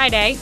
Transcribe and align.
Friday. 0.00 0.38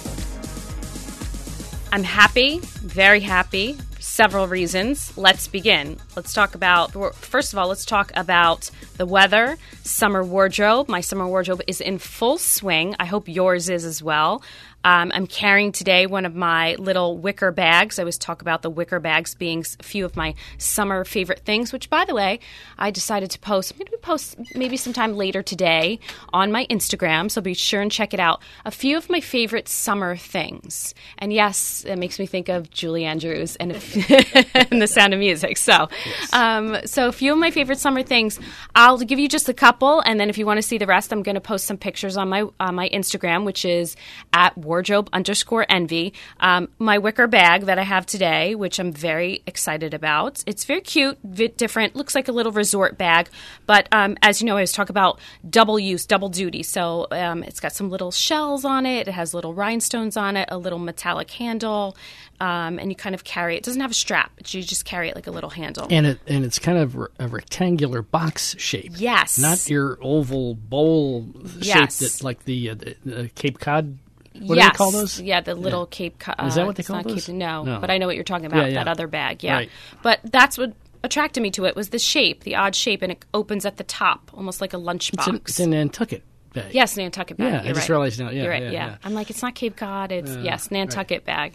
I'm 1.90 2.04
happy, 2.04 2.60
very 2.60 3.18
happy, 3.18 3.72
for 3.72 4.00
several 4.00 4.46
reasons. 4.46 5.18
Let's 5.18 5.48
begin. 5.48 5.96
Let's 6.14 6.32
talk 6.32 6.54
about, 6.54 6.92
first 7.16 7.52
of 7.52 7.58
all, 7.58 7.66
let's 7.66 7.84
talk 7.84 8.12
about 8.14 8.70
the 8.98 9.04
weather, 9.04 9.58
summer 9.82 10.22
wardrobe. 10.22 10.88
My 10.88 11.00
summer 11.00 11.26
wardrobe 11.26 11.62
is 11.66 11.80
in 11.80 11.98
full 11.98 12.38
swing. 12.38 12.94
I 13.00 13.06
hope 13.06 13.26
yours 13.26 13.68
is 13.68 13.84
as 13.84 14.00
well. 14.00 14.44
Um, 14.84 15.10
I'm 15.12 15.26
carrying 15.26 15.72
today 15.72 16.06
one 16.06 16.24
of 16.24 16.34
my 16.34 16.76
little 16.76 17.18
wicker 17.18 17.50
bags. 17.50 17.98
I 17.98 18.02
always 18.02 18.16
talk 18.16 18.42
about 18.42 18.62
the 18.62 18.70
wicker 18.70 19.00
bags 19.00 19.34
being 19.34 19.64
a 19.80 19.82
few 19.82 20.04
of 20.04 20.16
my 20.16 20.34
summer 20.56 21.04
favorite 21.04 21.40
things, 21.40 21.72
which, 21.72 21.90
by 21.90 22.04
the 22.04 22.14
way, 22.14 22.38
I 22.78 22.90
decided 22.90 23.30
to 23.32 23.38
post. 23.40 23.72
I'm 23.72 23.78
going 23.78 23.90
to 23.90 23.98
post 23.98 24.36
maybe 24.54 24.76
sometime 24.76 25.16
later 25.16 25.42
today 25.42 25.98
on 26.32 26.52
my 26.52 26.64
Instagram, 26.66 27.30
so 27.30 27.40
be 27.40 27.54
sure 27.54 27.80
and 27.80 27.90
check 27.90 28.14
it 28.14 28.20
out. 28.20 28.40
A 28.64 28.70
few 28.70 28.96
of 28.96 29.10
my 29.10 29.20
favorite 29.20 29.68
summer 29.68 30.16
things. 30.16 30.94
And 31.18 31.32
yes, 31.32 31.84
it 31.84 31.96
makes 31.96 32.18
me 32.20 32.26
think 32.26 32.48
of 32.48 32.70
Julie 32.70 33.04
Andrews 33.04 33.56
and, 33.56 33.72
and 33.72 34.80
the 34.80 34.86
sound 34.88 35.12
of 35.12 35.18
music. 35.18 35.56
So, 35.56 35.88
um, 36.32 36.76
so 36.84 37.08
a 37.08 37.12
few 37.12 37.32
of 37.32 37.38
my 37.38 37.50
favorite 37.50 37.78
summer 37.80 38.04
things. 38.04 38.38
I'll 38.76 38.98
give 38.98 39.18
you 39.18 39.28
just 39.28 39.48
a 39.48 39.54
couple, 39.54 40.00
and 40.00 40.20
then 40.20 40.30
if 40.30 40.38
you 40.38 40.46
want 40.46 40.58
to 40.58 40.62
see 40.62 40.78
the 40.78 40.86
rest, 40.86 41.12
I'm 41.12 41.24
going 41.24 41.34
to 41.34 41.40
post 41.40 41.66
some 41.66 41.78
pictures 41.78 42.16
on 42.16 42.28
my 42.28 42.44
on 42.60 42.76
my 42.76 42.88
Instagram, 42.90 43.44
which 43.44 43.64
is 43.64 43.96
at 44.32 44.56
wardrobe 44.68 45.08
underscore 45.12 45.66
envy. 45.68 46.12
Um, 46.38 46.68
my 46.78 46.98
wicker 46.98 47.26
bag 47.26 47.62
that 47.62 47.78
I 47.78 47.82
have 47.82 48.06
today, 48.06 48.54
which 48.54 48.78
I'm 48.78 48.92
very 48.92 49.42
excited 49.46 49.94
about. 49.94 50.44
It's 50.46 50.64
very 50.64 50.82
cute, 50.82 51.18
bit 51.34 51.56
different. 51.56 51.96
Looks 51.96 52.14
like 52.14 52.28
a 52.28 52.32
little 52.32 52.52
resort 52.52 52.96
bag, 52.96 53.28
but 53.66 53.88
um, 53.90 54.16
as 54.22 54.40
you 54.40 54.46
know, 54.46 54.52
I 54.52 54.58
always 54.58 54.72
talk 54.72 54.90
about 54.90 55.18
double 55.48 55.78
use, 55.78 56.06
double 56.06 56.28
duty. 56.28 56.62
So 56.62 57.08
um, 57.10 57.42
it's 57.42 57.60
got 57.60 57.72
some 57.72 57.90
little 57.90 58.10
shells 58.10 58.64
on 58.64 58.86
it. 58.86 59.08
It 59.08 59.12
has 59.12 59.34
little 59.34 59.54
rhinestones 59.54 60.16
on 60.16 60.36
it, 60.36 60.48
a 60.50 60.58
little 60.58 60.78
metallic 60.78 61.30
handle. 61.30 61.96
Um, 62.40 62.78
and 62.78 62.88
you 62.88 62.94
kind 62.94 63.16
of 63.16 63.24
carry 63.24 63.54
it. 63.54 63.58
It 63.58 63.64
doesn't 63.64 63.80
have 63.80 63.90
a 63.90 63.94
strap, 63.94 64.30
but 64.36 64.54
you 64.54 64.62
just 64.62 64.84
carry 64.84 65.08
it 65.08 65.16
like 65.16 65.26
a 65.26 65.32
little 65.32 65.50
handle. 65.50 65.88
And 65.90 66.06
it 66.06 66.20
and 66.28 66.44
it's 66.44 66.60
kind 66.60 66.78
of 66.78 66.96
a 67.18 67.26
rectangular 67.26 68.00
box 68.00 68.54
shape. 68.58 68.92
Yes, 68.96 69.38
not 69.38 69.68
your 69.68 69.98
oval 70.00 70.54
bowl 70.54 71.26
yes. 71.58 71.98
shape 71.98 72.10
that 72.10 72.24
like 72.24 72.44
the, 72.44 72.70
uh, 72.70 72.74
the, 72.74 72.96
the 73.04 73.28
Cape 73.30 73.58
Cod 73.58 73.98
what 74.40 74.56
yes. 74.56 74.66
do 74.66 74.72
they 74.72 74.76
call 74.76 74.90
those? 74.90 75.20
Yeah, 75.20 75.40
the 75.40 75.54
little 75.54 75.82
yeah. 75.82 75.96
Cape 75.96 76.18
Cod. 76.18 76.46
Is 76.46 76.54
that 76.54 76.66
what 76.66 76.76
they 76.76 76.82
call 76.82 77.02
those? 77.02 77.26
Cape, 77.26 77.34
no, 77.34 77.64
no, 77.64 77.80
but 77.80 77.90
I 77.90 77.98
know 77.98 78.06
what 78.06 78.14
you're 78.14 78.24
talking 78.24 78.46
about. 78.46 78.62
Yeah, 78.62 78.66
yeah. 78.66 78.84
That 78.84 78.88
other 78.88 79.06
bag. 79.06 79.42
Yeah, 79.42 79.54
right. 79.54 79.70
but 80.02 80.20
that's 80.24 80.58
what 80.58 80.74
attracted 81.02 81.42
me 81.42 81.50
to 81.52 81.64
it 81.64 81.76
was 81.76 81.90
the 81.90 81.98
shape, 81.98 82.44
the 82.44 82.56
odd 82.56 82.74
shape, 82.74 83.02
and 83.02 83.12
it 83.12 83.24
opens 83.34 83.64
at 83.64 83.76
the 83.76 83.84
top, 83.84 84.30
almost 84.34 84.60
like 84.60 84.72
a 84.72 84.76
lunchbox. 84.76 85.48
It's, 85.48 85.60
an, 85.60 85.70
Nantucket 85.70 86.22
bag. 86.52 86.74
Yes, 86.74 86.96
Nantucket 86.96 87.36
bag. 87.36 87.52
Yeah, 87.52 87.62
you're 87.62 87.70
I 87.70 87.74
just 87.74 87.88
right. 87.88 87.94
realized 87.94 88.20
now. 88.20 88.30
Yeah, 88.30 88.42
you're 88.42 88.50
right. 88.50 88.62
Yeah, 88.64 88.70
yeah, 88.70 88.96
I'm 89.04 89.14
like, 89.14 89.30
it's 89.30 89.42
not 89.42 89.54
Cape 89.54 89.76
Cod. 89.76 90.12
It's 90.12 90.30
uh, 90.36 90.40
yes, 90.40 90.70
Nantucket 90.70 91.18
right. 91.18 91.24
bag. 91.26 91.52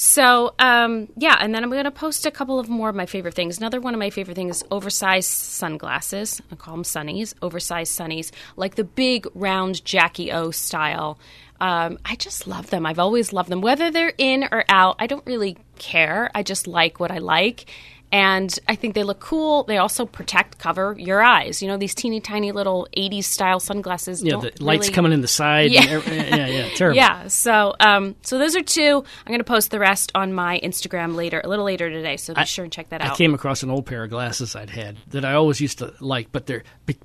So, 0.00 0.54
um, 0.60 1.08
yeah, 1.16 1.36
and 1.40 1.52
then 1.52 1.64
I'm 1.64 1.70
going 1.70 1.82
to 1.82 1.90
post 1.90 2.24
a 2.24 2.30
couple 2.30 2.60
of 2.60 2.68
more 2.68 2.88
of 2.88 2.94
my 2.94 3.06
favorite 3.06 3.34
things. 3.34 3.58
Another 3.58 3.80
one 3.80 3.94
of 3.94 3.98
my 3.98 4.10
favorite 4.10 4.36
things 4.36 4.58
is 4.58 4.64
oversized 4.70 5.28
sunglasses. 5.28 6.40
I 6.52 6.54
call 6.54 6.74
them 6.74 6.84
sunnies, 6.84 7.34
oversized 7.42 7.98
sunnies, 7.98 8.30
like 8.54 8.76
the 8.76 8.84
big 8.84 9.26
round 9.34 9.84
Jackie 9.84 10.30
O 10.30 10.52
style. 10.52 11.18
Um, 11.60 11.98
I 12.04 12.14
just 12.14 12.46
love 12.46 12.70
them. 12.70 12.86
I've 12.86 13.00
always 13.00 13.32
loved 13.32 13.48
them. 13.48 13.60
Whether 13.60 13.90
they're 13.90 14.12
in 14.16 14.44
or 14.52 14.64
out, 14.68 14.94
I 15.00 15.08
don't 15.08 15.26
really 15.26 15.56
care. 15.80 16.30
I 16.32 16.44
just 16.44 16.68
like 16.68 17.00
what 17.00 17.10
I 17.10 17.18
like 17.18 17.68
and 18.10 18.58
I 18.66 18.74
think 18.74 18.94
they 18.94 19.02
look 19.02 19.20
cool. 19.20 19.64
They 19.64 19.76
also 19.76 20.06
protect, 20.06 20.58
cover 20.58 20.96
your 20.98 21.22
eyes. 21.22 21.60
You 21.60 21.68
know, 21.68 21.76
these 21.76 21.94
teeny 21.94 22.20
tiny 22.20 22.52
little 22.52 22.88
'80s 22.96 23.24
style 23.24 23.60
sunglasses. 23.60 24.22
Yeah, 24.22 24.38
the 24.38 24.52
lights 24.60 24.86
really... 24.86 24.94
coming 24.94 25.12
in 25.12 25.20
the 25.20 25.28
side. 25.28 25.70
Yeah, 25.70 26.00
yeah, 26.06 26.46
yeah, 26.46 26.68
terrible. 26.74 26.96
yeah. 26.96 27.28
So, 27.28 27.74
um, 27.80 28.16
so 28.22 28.38
those 28.38 28.56
are 28.56 28.62
two. 28.62 29.04
I'm 29.26 29.30
going 29.30 29.40
to 29.40 29.44
post 29.44 29.70
the 29.70 29.78
rest 29.78 30.10
on 30.14 30.32
my 30.32 30.58
Instagram 30.62 31.16
later, 31.16 31.40
a 31.44 31.48
little 31.48 31.66
later 31.66 31.90
today. 31.90 32.16
So 32.16 32.34
be 32.34 32.40
I, 32.40 32.44
sure 32.44 32.64
and 32.64 32.72
check 32.72 32.88
that 32.90 33.02
out. 33.02 33.12
I 33.12 33.16
came 33.16 33.34
across 33.34 33.62
an 33.62 33.70
old 33.70 33.86
pair 33.86 34.04
of 34.04 34.10
glasses 34.10 34.56
I'd 34.56 34.70
had 34.70 34.96
that 35.08 35.24
I 35.24 35.34
always 35.34 35.60
used 35.60 35.78
to 35.78 35.92
like, 36.00 36.32
but 36.32 36.46
they're 36.46 36.64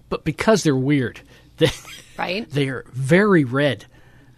but 0.09 0.23
because 0.23 0.63
they're 0.63 0.75
weird, 0.75 1.19
they, 1.57 1.69
right? 2.17 2.49
They 2.49 2.69
are 2.69 2.85
very 2.93 3.43
red. 3.43 3.85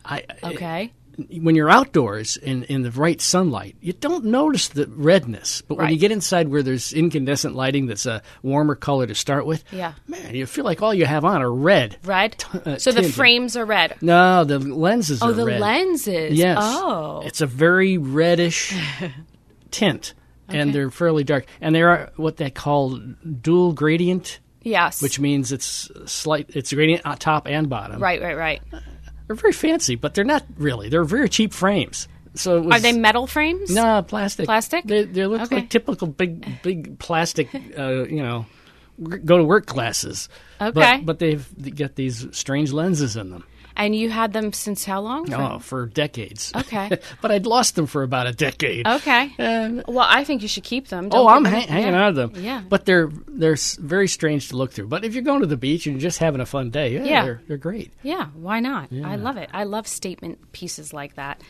I, 0.07 0.23
okay 0.43 0.93
when 1.17 1.55
you're 1.55 1.69
outdoors 1.69 2.37
in, 2.37 2.63
in 2.63 2.83
the 2.83 2.91
right 2.91 3.19
sunlight, 3.21 3.75
you 3.81 3.93
don't 3.93 4.25
notice 4.25 4.69
the 4.69 4.87
redness. 4.87 5.61
But 5.61 5.77
when 5.77 5.89
you 5.89 5.97
get 5.97 6.11
inside 6.11 6.47
where 6.47 6.63
there's 6.63 6.93
incandescent 6.93 7.55
lighting 7.55 7.87
that's 7.87 8.05
a 8.05 8.21
warmer 8.43 8.75
color 8.75 9.07
to 9.07 9.15
start 9.15 9.45
with, 9.45 9.63
yeah. 9.71 9.93
man, 10.07 10.35
you 10.35 10.45
feel 10.45 10.65
like 10.65 10.81
all 10.81 10.93
you 10.93 11.05
have 11.05 11.25
on 11.25 11.41
are 11.41 11.51
red. 11.51 11.97
Red? 12.03 12.37
T- 12.37 12.59
uh, 12.65 12.77
so 12.77 12.91
the 12.91 13.03
frames 13.03 13.55
are 13.55 13.65
red? 13.65 13.95
No, 14.01 14.43
the 14.43 14.59
lenses 14.59 15.21
are 15.21 15.29
red. 15.29 15.33
oh, 15.33 15.35
the 15.35 15.45
red. 15.45 15.61
lenses. 15.61 16.37
Yes. 16.37 16.57
Oh. 16.61 17.21
It's 17.25 17.41
a 17.41 17.47
very 17.47 17.97
reddish 17.97 18.73
tint, 19.71 20.13
okay. 20.49 20.59
and 20.59 20.73
they're 20.73 20.91
fairly 20.91 21.23
dark. 21.23 21.45
And 21.61 21.73
they 21.73 21.81
are 21.81 22.11
what 22.15 22.37
they 22.37 22.49
call 22.49 22.97
dual 22.97 23.73
gradient. 23.73 24.39
Yes. 24.61 24.99
Which 24.99 25.19
means 25.19 25.51
it's 25.51 25.91
slight, 26.07 26.49
it's 26.55 26.73
gradient 26.73 27.05
on 27.05 27.17
top 27.17 27.47
and 27.47 27.69
bottom. 27.69 28.01
Right, 28.01 28.19
right, 28.19 28.35
right. 28.35 28.61
They're 29.27 29.35
very 29.35 29.53
fancy, 29.53 29.95
but 29.95 30.13
they're 30.13 30.23
not 30.23 30.45
really. 30.57 30.89
They're 30.89 31.03
very 31.03 31.29
cheap 31.29 31.53
frames. 31.53 32.07
So 32.35 32.61
was, 32.61 32.75
are 32.75 32.79
they 32.79 32.91
metal 32.91 33.27
frames? 33.27 33.73
No, 33.73 34.03
plastic. 34.03 34.45
Plastic. 34.45 34.85
They, 34.85 35.05
they 35.05 35.25
look 35.25 35.41
okay. 35.43 35.55
like 35.55 35.69
typical 35.69 36.07
big, 36.07 36.61
big 36.61 36.99
plastic. 36.99 37.49
Uh, 37.77 38.05
you 38.05 38.21
know, 38.21 38.45
go 39.03 39.37
to 39.37 39.43
work 39.43 39.65
glasses. 39.65 40.29
Okay. 40.61 40.97
But, 40.97 41.05
but 41.05 41.19
they've 41.19 41.75
got 41.75 41.95
these 41.95 42.27
strange 42.31 42.71
lenses 42.71 43.17
in 43.17 43.31
them. 43.31 43.43
And 43.77 43.95
you 43.95 44.09
had 44.09 44.31
them 44.31 44.53
since 44.53 44.85
how 44.85 45.01
long? 45.01 45.31
Oh, 45.33 45.59
for 45.59 45.85
decades. 45.87 46.51
Okay. 46.55 46.97
but 47.21 47.31
I'd 47.31 47.45
lost 47.45 47.75
them 47.75 47.87
for 47.87 48.03
about 48.03 48.25
a 48.25 48.31
decade. 48.31 48.87
Okay. 48.87 49.33
And, 49.37 49.83
well, 49.87 50.07
I 50.09 50.23
think 50.23 50.41
you 50.41 50.47
should 50.47 50.63
keep 50.63 50.87
them. 50.87 51.09
oh, 51.11 51.27
I'm 51.27 51.43
ha- 51.43 51.59
hanging 51.59 51.93
yeah. 51.93 52.03
out 52.03 52.09
of 52.09 52.15
them. 52.15 52.31
Yeah. 52.43 52.63
But 52.67 52.85
they're 52.85 53.09
they're 53.27 53.57
very 53.79 54.07
strange 54.07 54.49
to 54.49 54.57
look 54.57 54.71
through. 54.71 54.87
But 54.87 55.03
if 55.03 55.13
you're 55.13 55.23
going 55.23 55.41
to 55.41 55.47
the 55.47 55.57
beach 55.57 55.85
and 55.85 55.95
you're 55.95 56.01
just 56.01 56.19
having 56.19 56.41
a 56.41 56.45
fun 56.45 56.69
day, 56.69 56.93
yeah, 56.93 57.03
yeah. 57.03 57.23
They're, 57.23 57.41
they're 57.47 57.57
great. 57.57 57.93
Yeah, 58.01 58.27
why 58.35 58.59
not? 58.59 58.91
Yeah. 58.91 59.09
I 59.09 59.15
love 59.15 59.37
it. 59.37 59.49
I 59.53 59.63
love 59.63 59.87
statement 59.87 60.51
pieces 60.51 60.93
like 60.93 61.15
that. 61.15 61.41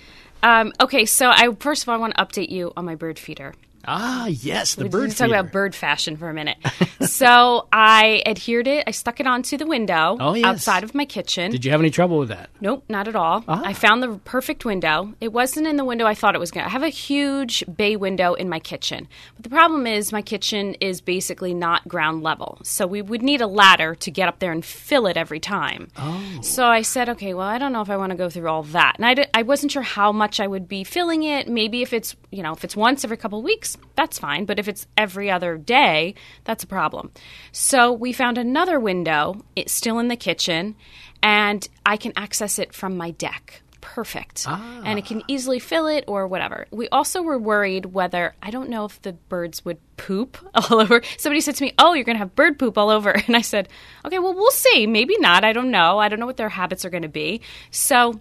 Um, 0.44 0.74
okay, 0.80 1.06
so 1.06 1.30
I 1.30 1.54
first 1.60 1.84
of 1.84 1.90
all 1.90 1.96
I 1.96 1.98
want 1.98 2.16
to 2.16 2.24
update 2.24 2.50
you 2.50 2.72
on 2.76 2.86
my 2.86 2.96
bird 2.96 3.20
feeder. 3.20 3.54
Ah, 3.88 4.28
yes, 4.28 4.76
the 4.76 4.84
we 4.84 4.90
bird 4.90 5.12
talk 5.16 5.28
about 5.28 5.52
bird 5.52 5.76
fashion 5.76 6.18
for 6.18 6.30
a 6.30 6.34
minute. 6.34 6.58
so 7.02 7.68
I 7.72 8.24
adhered 8.26 8.68
it. 8.68 8.84
I 8.88 8.92
stuck 8.92 9.20
it 9.20 9.28
onto 9.28 9.58
the 9.58 9.66
window 9.66 10.18
oh, 10.20 10.34
yes. 10.34 10.46
outside 10.46 10.84
of 10.84 10.96
my 10.96 11.06
kitchen. 11.06 11.52
Did 11.52 11.66
you 11.66 11.72
have 11.72 11.80
any 11.80 11.90
trouble 11.90 12.18
with 12.20 12.30
that? 12.30 12.50
Nope, 12.62 12.84
not 12.90 13.08
at 13.08 13.16
all. 13.16 13.44
Ah. 13.48 13.62
I 13.64 13.74
found 13.74 14.02
the 14.02 14.20
perfect 14.26 14.66
window. 14.66 15.14
It 15.22 15.32
wasn't 15.34 15.68
in 15.68 15.78
the 15.78 15.86
window 15.86 16.06
I 16.06 16.16
thought 16.16 16.36
it 16.36 16.40
was 16.40 16.52
going 16.52 16.64
to. 16.64 16.70
I 16.70 16.72
have 16.72 16.84
a 16.84 16.90
huge 16.90 17.64
bay 17.76 17.96
window 17.96 18.34
in 18.34 18.50
my 18.50 18.60
kitchen. 18.60 19.08
But 19.36 19.44
the 19.44 19.50
problem 19.50 19.88
is 19.88 20.12
my 20.12 20.22
kitchen 20.22 20.76
is 20.76 21.02
basically 21.02 21.54
not 21.54 21.88
ground 21.88 22.24
level. 22.24 22.60
So 22.64 22.88
we 22.88 23.02
would 23.02 23.22
need 23.22 23.42
a 23.42 23.48
ladder 23.48 23.96
to 23.96 24.12
get 24.12 24.28
up 24.28 24.40
there 24.40 24.52
and 24.52 24.66
fill 24.66 25.08
it 25.08 25.18
every 25.18 25.40
time. 25.40 25.90
Oh. 25.98 26.40
So 26.42 26.66
I 26.66 26.82
said, 26.82 27.10
okay, 27.10 27.34
well, 27.34 27.48
I 27.48 27.58
don't 27.58 27.74
know 27.74 27.82
if 27.82 27.90
I 27.90 27.98
want 27.98 28.12
to 28.12 28.18
go 28.18 28.30
through 28.30 28.50
all 28.50 28.64
that. 28.64 28.96
And 29.00 29.20
I, 29.20 29.28
I 29.34 29.44
wasn't 29.44 29.72
sure 29.72 29.82
how 29.82 30.12
much 30.12 30.40
I 30.40 30.48
would 30.48 30.68
be 30.68 30.84
filling 30.84 31.24
it. 31.24 31.48
Maybe 31.48 31.82
if 31.82 31.94
it's, 31.94 32.16
you 32.32 32.44
know, 32.44 32.54
if 32.54 32.64
it's 32.64 32.76
once 32.76 33.04
every 33.04 33.18
couple 33.18 33.40
of 33.40 33.46
that's 33.96 34.20
fine. 34.20 34.46
But 34.46 34.60
if 34.60 34.68
it's 34.68 34.88
every 34.98 35.32
other 35.32 35.58
day, 35.58 36.16
that's 36.44 36.64
a 36.64 36.68
problem. 36.68 37.12
So 37.52 37.92
we 37.92 38.14
found 38.14 38.38
another 38.38 38.80
window, 38.80 39.44
it's 39.56 39.74
still 39.74 40.00
in 40.00 40.08
the 40.08 40.16
kitchen, 40.16 40.76
and 41.24 41.68
I 41.86 41.98
can 41.98 42.14
access 42.16 42.60
it 42.60 42.74
from 42.74 42.98
my 42.98 43.12
deck. 43.12 43.62
Perfect. 43.82 44.46
Ah. 44.48 44.82
And 44.84 44.98
it 44.98 45.06
can 45.06 45.22
easily 45.28 45.60
fill 45.60 45.86
it 45.86 46.06
or 46.08 46.28
whatever. 46.28 46.66
We 46.72 46.90
also 46.90 47.22
were 47.22 47.38
worried 47.38 47.86
whether, 47.86 48.34
I 48.42 48.50
don't 48.50 48.70
know 48.70 48.86
if 48.86 49.00
the 49.04 49.14
birds 49.14 49.64
would 49.64 49.78
poop 49.96 50.38
all 50.56 50.80
over. 50.80 51.02
Somebody 51.18 51.40
said 51.42 51.56
to 51.56 51.64
me, 51.64 51.74
Oh, 51.78 51.94
you're 51.94 52.04
going 52.04 52.16
to 52.16 52.20
have 52.20 52.36
bird 52.36 52.58
poop 52.58 52.78
all 52.78 52.90
over. 52.90 53.12
And 53.28 53.36
I 53.36 53.42
said, 53.42 53.70
Okay, 54.04 54.18
well, 54.18 54.34
we'll 54.34 54.52
see. 54.52 54.88
Maybe 54.88 55.16
not. 55.20 55.44
I 55.44 55.54
don't 55.54 55.70
know. 55.70 56.00
I 56.00 56.10
don't 56.10 56.20
know 56.20 56.26
what 56.26 56.38
their 56.38 56.50
habits 56.50 56.84
are 56.84 56.90
going 56.90 57.04
to 57.04 57.10
be. 57.10 57.42
So 57.70 58.20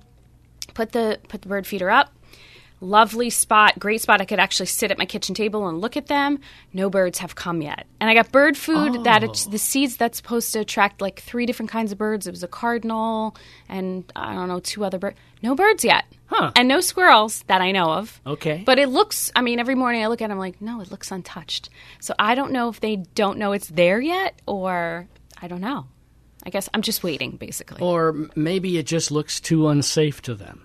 put 0.75 0.93
the, 0.93 1.19
put 1.29 1.41
the 1.41 1.49
bird 1.49 1.67
feeder 1.67 1.91
up 1.91 2.13
lovely 2.81 3.31
spot, 3.31 3.79
great 3.79 4.03
spot. 4.03 4.21
I 4.21 4.25
could 4.25 4.39
actually 4.39 4.67
sit 4.67 4.91
at 4.91 4.99
my 4.99 5.07
kitchen 5.07 5.35
table 5.35 5.67
and 5.69 5.81
look 5.81 5.97
at 5.97 6.07
them. 6.07 6.41
No 6.73 6.91
birds 6.91 7.19
have 7.19 7.35
come 7.35 7.63
yet. 7.63 7.87
And 8.01 8.11
I 8.11 8.15
got 8.15 8.31
bird 8.33 8.57
food 8.57 8.97
Oh. 8.97 9.03
that 9.05 9.23
it's 9.25 9.47
oh. 9.47 9.51
the 9.51 9.59
seeds 9.59 9.97
that's 9.97 10.19
supposed 10.19 10.53
to 10.53 10.61
attract 10.61 11.01
like 11.01 11.21
three 11.21 11.47
different 11.47 11.71
kinds 11.71 11.93
of 11.93 11.99
birds. 11.99 12.27
It 12.27 12.31
was 12.33 12.43
a 12.43 12.49
cardinal 12.49 13.37
and 13.69 14.11
I 14.15 14.35
don't 14.35 14.49
know, 14.49 14.61
two 14.61 14.85
other 14.85 14.99
birds. 14.99 15.17
No 15.43 15.55
birds 15.55 15.85
yet. 15.85 16.05
Huh. 16.27 16.53
And 16.57 16.69
no 16.69 16.81
squirrels 16.81 17.43
that 17.49 17.61
I 17.61 17.71
know 17.71 17.93
of. 17.93 18.21
Okay. 18.27 18.63
But 18.67 18.79
it 18.79 18.89
looks, 18.89 19.31
I 19.37 19.43
mean, 19.43 19.61
every 19.61 19.75
morning 19.75 20.03
I 20.03 20.07
look 20.09 20.21
at 20.23 20.31
it, 20.31 20.33
I'm 20.33 20.39
like, 20.39 20.61
no, 20.61 20.81
it 20.81 20.91
looks 20.91 21.11
untouched. 21.11 21.69
So 22.01 22.15
I 22.19 22.35
don't 22.35 22.53
know 22.53 22.69
if 22.69 22.81
they 22.81 22.97
don't 22.97 23.39
know 23.39 23.53
it's 23.53 23.69
there 23.69 24.01
yet 24.01 24.41
or 24.47 25.07
I 25.41 25.49
don't 25.49 25.61
know. 25.61 25.87
I 26.47 26.51
guess 26.51 26.69
I'm 26.75 26.83
just 26.83 27.03
waiting, 27.03 27.33
basically. 27.33 27.81
Or 27.81 28.29
maybe 28.37 28.77
it 28.77 28.87
just 28.87 29.11
looks 29.11 29.41
too 29.41 29.69
unsafe 29.69 30.21
to 30.23 30.35
them. 30.35 30.61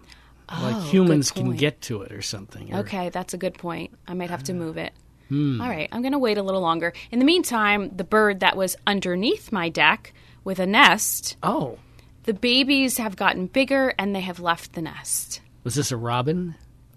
Like 0.51 0.75
Oh, 0.75 0.81
humans 0.81 1.31
can 1.31 1.55
get 1.55 1.81
to 1.83 2.01
it 2.01 2.11
or 2.11 2.21
something. 2.21 2.73
or- 2.73 2.79
Okay, 2.79 3.09
that's 3.09 3.33
a 3.33 3.37
good 3.37 3.53
point. 3.55 3.91
I 4.07 4.13
might 4.13 4.29
have 4.29 4.43
to 4.45 4.53
move 4.53 4.77
it. 4.77 4.93
Hmm. 5.29 5.61
All 5.61 5.69
right, 5.69 5.87
I'm 5.91 6.01
going 6.01 6.13
to 6.13 6.19
wait 6.19 6.37
a 6.39 6.43
little 6.43 6.61
longer. 6.61 6.91
In 7.11 7.19
the 7.19 7.25
meantime, 7.25 7.91
the 7.95 8.03
bird 8.03 8.39
that 8.39 8.57
was 8.57 8.75
underneath 8.87 9.51
my 9.51 9.69
deck 9.69 10.11
with 10.43 10.57
a 10.59 10.65
nest 10.65 11.37
Oh, 11.43 11.77
the 12.23 12.33
babies 12.33 12.97
have 12.97 13.15
gotten 13.15 13.45
bigger 13.47 13.93
and 13.99 14.15
they 14.15 14.21
have 14.21 14.39
left 14.39 14.73
the 14.73 14.81
nest. 14.81 15.41
Was 15.63 15.75
this 15.75 15.91
a 15.91 15.97
robin? 15.97 16.55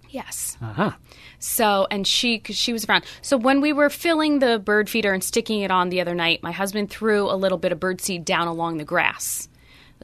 Yes. 0.08 0.56
Uh 0.62 0.72
huh. 0.72 0.90
So, 1.38 1.86
and 1.90 2.06
she, 2.06 2.40
she 2.44 2.72
was 2.72 2.86
around. 2.86 3.04
So, 3.22 3.36
when 3.36 3.60
we 3.60 3.72
were 3.72 3.88
filling 3.90 4.38
the 4.38 4.58
bird 4.58 4.88
feeder 4.90 5.12
and 5.12 5.24
sticking 5.24 5.60
it 5.62 5.70
on 5.70 5.88
the 5.88 6.00
other 6.00 6.14
night, 6.14 6.42
my 6.42 6.52
husband 6.52 6.90
threw 6.90 7.30
a 7.30 7.34
little 7.36 7.56
bit 7.58 7.72
of 7.72 7.80
bird 7.80 8.00
seed 8.00 8.24
down 8.24 8.46
along 8.46 8.76
the 8.78 8.84
grass. 8.84 9.48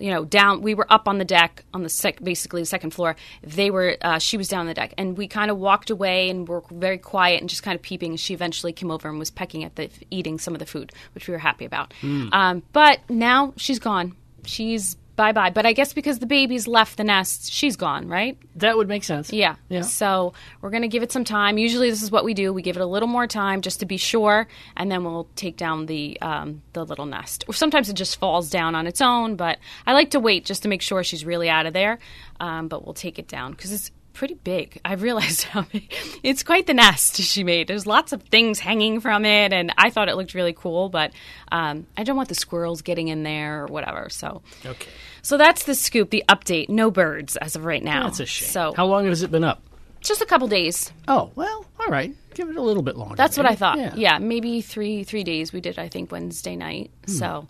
You 0.00 0.10
know, 0.10 0.24
down. 0.24 0.62
We 0.62 0.74
were 0.74 0.90
up 0.92 1.08
on 1.08 1.18
the 1.18 1.24
deck 1.24 1.64
on 1.74 1.82
the 1.82 1.88
sec, 1.88 2.22
basically 2.22 2.62
the 2.62 2.66
second 2.66 2.90
floor. 2.90 3.16
They 3.42 3.70
were. 3.70 3.96
Uh, 4.00 4.18
she 4.18 4.36
was 4.36 4.48
down 4.48 4.60
on 4.60 4.66
the 4.66 4.74
deck, 4.74 4.94
and 4.98 5.16
we 5.16 5.28
kind 5.28 5.50
of 5.50 5.58
walked 5.58 5.90
away 5.90 6.30
and 6.30 6.48
were 6.48 6.62
very 6.70 6.98
quiet 6.98 7.40
and 7.40 7.48
just 7.48 7.62
kind 7.62 7.74
of 7.74 7.82
peeping. 7.82 8.16
She 8.16 8.34
eventually 8.34 8.72
came 8.72 8.90
over 8.90 9.08
and 9.08 9.18
was 9.18 9.30
pecking 9.30 9.64
at 9.64 9.76
the, 9.76 9.90
eating 10.10 10.38
some 10.38 10.54
of 10.54 10.58
the 10.58 10.66
food, 10.66 10.92
which 11.14 11.28
we 11.28 11.32
were 11.32 11.38
happy 11.38 11.64
about. 11.64 11.94
Um, 12.32 12.62
but 12.72 13.00
now 13.08 13.52
she's 13.56 13.78
gone. 13.78 14.16
She's 14.44 14.96
bye 15.18 15.32
bye. 15.32 15.50
But 15.50 15.66
I 15.66 15.74
guess 15.74 15.92
because 15.92 16.20
the 16.20 16.26
babies 16.26 16.66
left 16.68 16.96
the 16.96 17.04
nest, 17.04 17.52
she's 17.52 17.76
gone. 17.76 18.08
Right? 18.08 18.38
That 18.56 18.76
would 18.76 18.88
make 18.88 19.04
sense. 19.04 19.32
Yeah. 19.32 19.56
Yeah. 19.68 19.82
So 19.82 20.32
we're 20.62 20.70
going 20.70 20.82
to 20.82 20.88
give 20.88 21.02
it 21.02 21.12
some 21.12 21.24
time. 21.24 21.58
Usually, 21.58 21.90
this 21.90 22.02
is 22.02 22.10
what 22.10 22.24
we 22.24 22.32
do. 22.32 22.52
We 22.52 22.62
give 22.62 22.76
it 22.76 22.82
a 22.82 22.86
little 22.86 23.08
more 23.08 23.26
time 23.26 23.60
just 23.60 23.80
to 23.80 23.86
be 23.86 23.96
sure, 23.96 24.46
and 24.76 24.90
then 24.90 25.04
we'll 25.04 25.28
take 25.34 25.56
down 25.56 25.86
the 25.86 26.18
um, 26.22 26.62
the 26.72 26.86
little 26.86 27.06
nest. 27.06 27.44
Or 27.48 27.52
sometimes 27.52 27.90
it 27.90 27.94
just 27.94 28.18
falls 28.18 28.48
down 28.48 28.74
on 28.74 28.86
its 28.86 29.00
own, 29.00 29.36
but 29.36 29.58
I 29.86 29.92
like 29.92 30.12
to 30.12 30.20
wait 30.20 30.44
just 30.44 30.62
to 30.62 30.68
make 30.68 30.80
sure 30.80 31.02
she's 31.02 31.24
really 31.24 31.50
out 31.50 31.66
of 31.66 31.72
there. 31.74 31.98
Um, 32.40 32.68
but 32.68 32.84
we'll 32.84 32.94
take 32.94 33.18
it 33.18 33.26
down 33.26 33.50
because 33.50 33.72
it's 33.72 33.90
pretty 34.18 34.34
big. 34.34 34.80
I 34.84 34.94
realized 34.94 35.42
how 35.44 35.62
big. 35.62 35.94
It's 36.22 36.42
quite 36.42 36.66
the 36.66 36.74
nest 36.74 37.16
she 37.16 37.44
made. 37.44 37.68
There's 37.68 37.86
lots 37.86 38.12
of 38.12 38.22
things 38.24 38.58
hanging 38.58 39.00
from 39.00 39.24
it, 39.24 39.52
and 39.52 39.72
I 39.78 39.90
thought 39.90 40.08
it 40.08 40.16
looked 40.16 40.34
really 40.34 40.52
cool. 40.52 40.88
But 40.88 41.12
um, 41.52 41.86
I 41.96 42.02
don't 42.02 42.16
want 42.16 42.28
the 42.28 42.34
squirrels 42.34 42.82
getting 42.82 43.08
in 43.08 43.22
there 43.22 43.62
or 43.62 43.66
whatever. 43.66 44.08
So. 44.10 44.42
Okay. 44.66 44.90
So 45.22 45.36
that's 45.36 45.64
the 45.64 45.74
scoop, 45.74 46.10
the 46.10 46.24
update. 46.28 46.68
No 46.68 46.90
birds 46.90 47.36
as 47.36 47.56
of 47.56 47.64
right 47.64 47.82
now. 47.82 48.04
That's 48.04 48.20
a 48.20 48.26
shame. 48.26 48.48
So 48.48 48.72
How 48.76 48.86
long 48.86 49.06
has 49.06 49.22
it 49.22 49.30
been 49.30 49.44
up? 49.44 49.62
just 50.00 50.20
a 50.22 50.26
couple 50.26 50.48
days. 50.48 50.92
Oh, 51.06 51.30
well, 51.34 51.66
all 51.78 51.86
right. 51.88 52.14
Give 52.34 52.48
it 52.48 52.56
a 52.56 52.62
little 52.62 52.82
bit 52.82 52.96
longer. 52.96 53.16
That's 53.16 53.36
what 53.36 53.46
I 53.46 53.54
thought. 53.56 53.98
Yeah. 53.98 54.18
maybe 54.18 54.60
three 54.60 55.04
three 55.04 55.24
days. 55.24 55.52
We 55.52 55.60
did, 55.60 55.78
I 55.78 55.88
think, 55.88 56.12
Wednesday 56.12 56.56
night. 56.56 56.90
So 57.06 57.48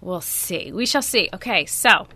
we'll 0.00 0.20
see. 0.20 0.72
We 0.72 0.86
shall 0.86 1.02
see. 1.02 1.28
Okay, 1.32 1.66
so 1.66 2.06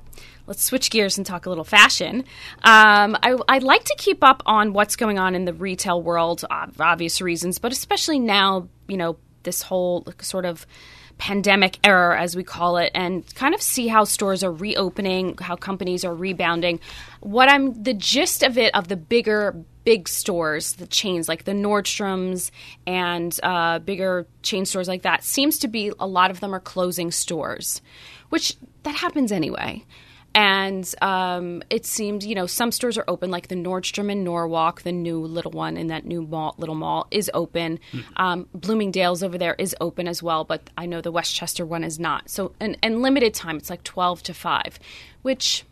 let's 0.47 0.63
switch 0.63 0.91
gears 0.91 1.17
and 1.17 1.27
talk 1.27 1.47
a 1.47 1.49
little 1.49 1.65
fashion. 1.65 2.25
Um, 2.63 3.17
I, 3.23 3.37
I 3.49 3.59
like 3.59 3.85
to 3.85 3.95
keep 3.99 4.23
up 4.25 4.43
on 4.47 4.73
what's 4.73 4.97
going 4.97 5.19
on 5.19 5.35
in 5.35 5.45
the 5.45 5.53
retail 5.53 6.03
world, 6.03 6.45
ob- 6.51 6.81
obvious 6.81 7.21
reasons, 7.21 7.59
but 7.59 7.73
especially 7.73 8.19
now, 8.19 8.69
you 8.89 8.97
know, 8.97 9.17
this 9.43 9.63
whole 9.63 10.07
sort 10.21 10.45
of 10.45 10.67
pandemic 11.19 11.79
era, 11.85 12.21
as 12.21 12.35
we 12.35 12.43
call 12.43 12.79
it, 12.79 12.91
and 12.95 13.33
kind 13.35 13.55
of 13.55 13.63
see 13.63 13.87
how 13.87 14.05
stores 14.05 14.43
are 14.43 14.53
reopening, 14.53 15.37
how 15.39 15.55
companies 15.55 16.05
are 16.05 16.15
rebounding. 16.15 16.81
What 17.21 17.49
I'm 17.49 17.81
the 17.83 17.95
gist 17.95 18.43
of 18.43 18.59
it 18.59 18.75
of 18.75 18.89
the 18.89 18.97
bigger 18.97 19.55
big 19.85 20.09
stores, 20.09 20.75
the 20.75 20.87
chains 20.87 21.29
like 21.29 21.45
the 21.45 21.53
Nordstroms 21.53 22.51
and 22.87 23.39
uh, 23.43 23.79
bigger 23.81 24.27
chain 24.43 24.65
stores 24.65 24.89
like 24.89 25.03
that, 25.03 25.23
seems 25.23 25.59
to 25.59 25.69
be 25.69 25.93
a 25.99 26.07
lot 26.07 26.31
of 26.31 26.41
them 26.41 26.55
are 26.55 26.61
closing 26.61 27.11
stores, 27.11 27.83
which 28.31 28.57
that 28.83 28.97
happens 28.97 29.31
anyway. 29.31 29.85
And 30.35 30.93
um, 31.03 31.63
it 31.69 31.85
seemed, 31.85 32.23
you 32.23 32.35
know, 32.35 32.47
some 32.47 32.73
stores 32.73 32.97
are 32.97 33.05
open, 33.07 33.31
like 33.31 33.49
the 33.49 33.55
Nordstrom 33.55 34.11
in 34.11 34.25
Norwalk, 34.25 34.83
the 34.83 34.93
new 34.93 35.21
little 35.21 35.51
one 35.51 35.77
in 35.77 35.89
that 35.89 36.07
new 36.07 36.23
mall, 36.23 36.55
little 36.57 36.75
mall, 36.75 37.07
is 37.11 37.31
open. 37.35 37.79
Um, 38.17 38.49
Bloomingdale's 38.55 39.23
over 39.23 39.37
there 39.37 39.55
is 39.59 39.77
open 39.81 40.09
as 40.09 40.23
well, 40.23 40.45
but 40.45 40.71
I 40.77 40.87
know 40.87 41.01
the 41.01 41.13
Westchester 41.13 41.67
one 41.67 41.85
is 41.85 41.99
not. 41.99 42.31
So, 42.31 42.55
and, 42.61 42.79
and 42.83 43.03
limited 43.03 43.35
time, 43.35 43.57
it's 43.59 43.69
like 43.69 43.85
12 43.85 44.23
to 44.25 44.35
5, 44.35 44.79
which 45.21 45.65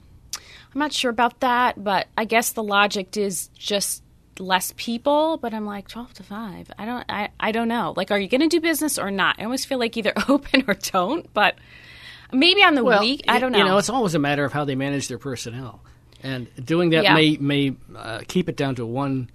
I'm 0.74 0.78
not 0.78 0.92
sure 0.92 1.10
about 1.10 1.40
that, 1.40 1.82
but 1.82 2.08
I 2.16 2.24
guess 2.24 2.52
the 2.52 2.62
logic 2.62 3.16
is 3.16 3.48
just 3.48 4.02
less 4.38 4.72
people. 4.76 5.36
But 5.36 5.52
I'm 5.52 5.66
like 5.66 5.88
12 5.88 6.14
to 6.14 6.22
5. 6.22 6.70
I 6.78 6.84
don't. 6.84 7.04
I, 7.08 7.30
I 7.40 7.52
don't 7.52 7.68
know. 7.68 7.94
Like, 7.96 8.10
are 8.10 8.18
you 8.18 8.28
going 8.28 8.40
to 8.42 8.48
do 8.48 8.60
business 8.60 8.98
or 8.98 9.10
not? 9.10 9.36
I 9.38 9.44
almost 9.44 9.66
feel 9.66 9.78
like 9.78 9.96
either 9.96 10.12
open 10.28 10.64
or 10.68 10.74
don't. 10.74 11.32
But 11.34 11.56
maybe 12.32 12.62
on 12.62 12.74
the 12.74 12.84
Well, 12.84 13.00
week, 13.00 13.22
I 13.28 13.38
don't 13.38 13.52
know. 13.52 13.58
You 13.58 13.64
know, 13.64 13.78
it's 13.78 13.90
always 13.90 14.14
a 14.14 14.18
matter 14.18 14.44
of 14.44 14.52
how 14.52 14.64
they 14.64 14.74
manage 14.74 15.08
their 15.08 15.18
personnel, 15.18 15.80
and 16.22 16.46
doing 16.64 16.90
that 16.90 17.04
Yeah. 17.04 17.14
may 17.14 17.36
may 17.38 17.76
uh, 17.96 18.20
keep 18.28 18.48
it 18.48 18.56
down 18.56 18.74
to 18.76 18.86
one 18.86 19.28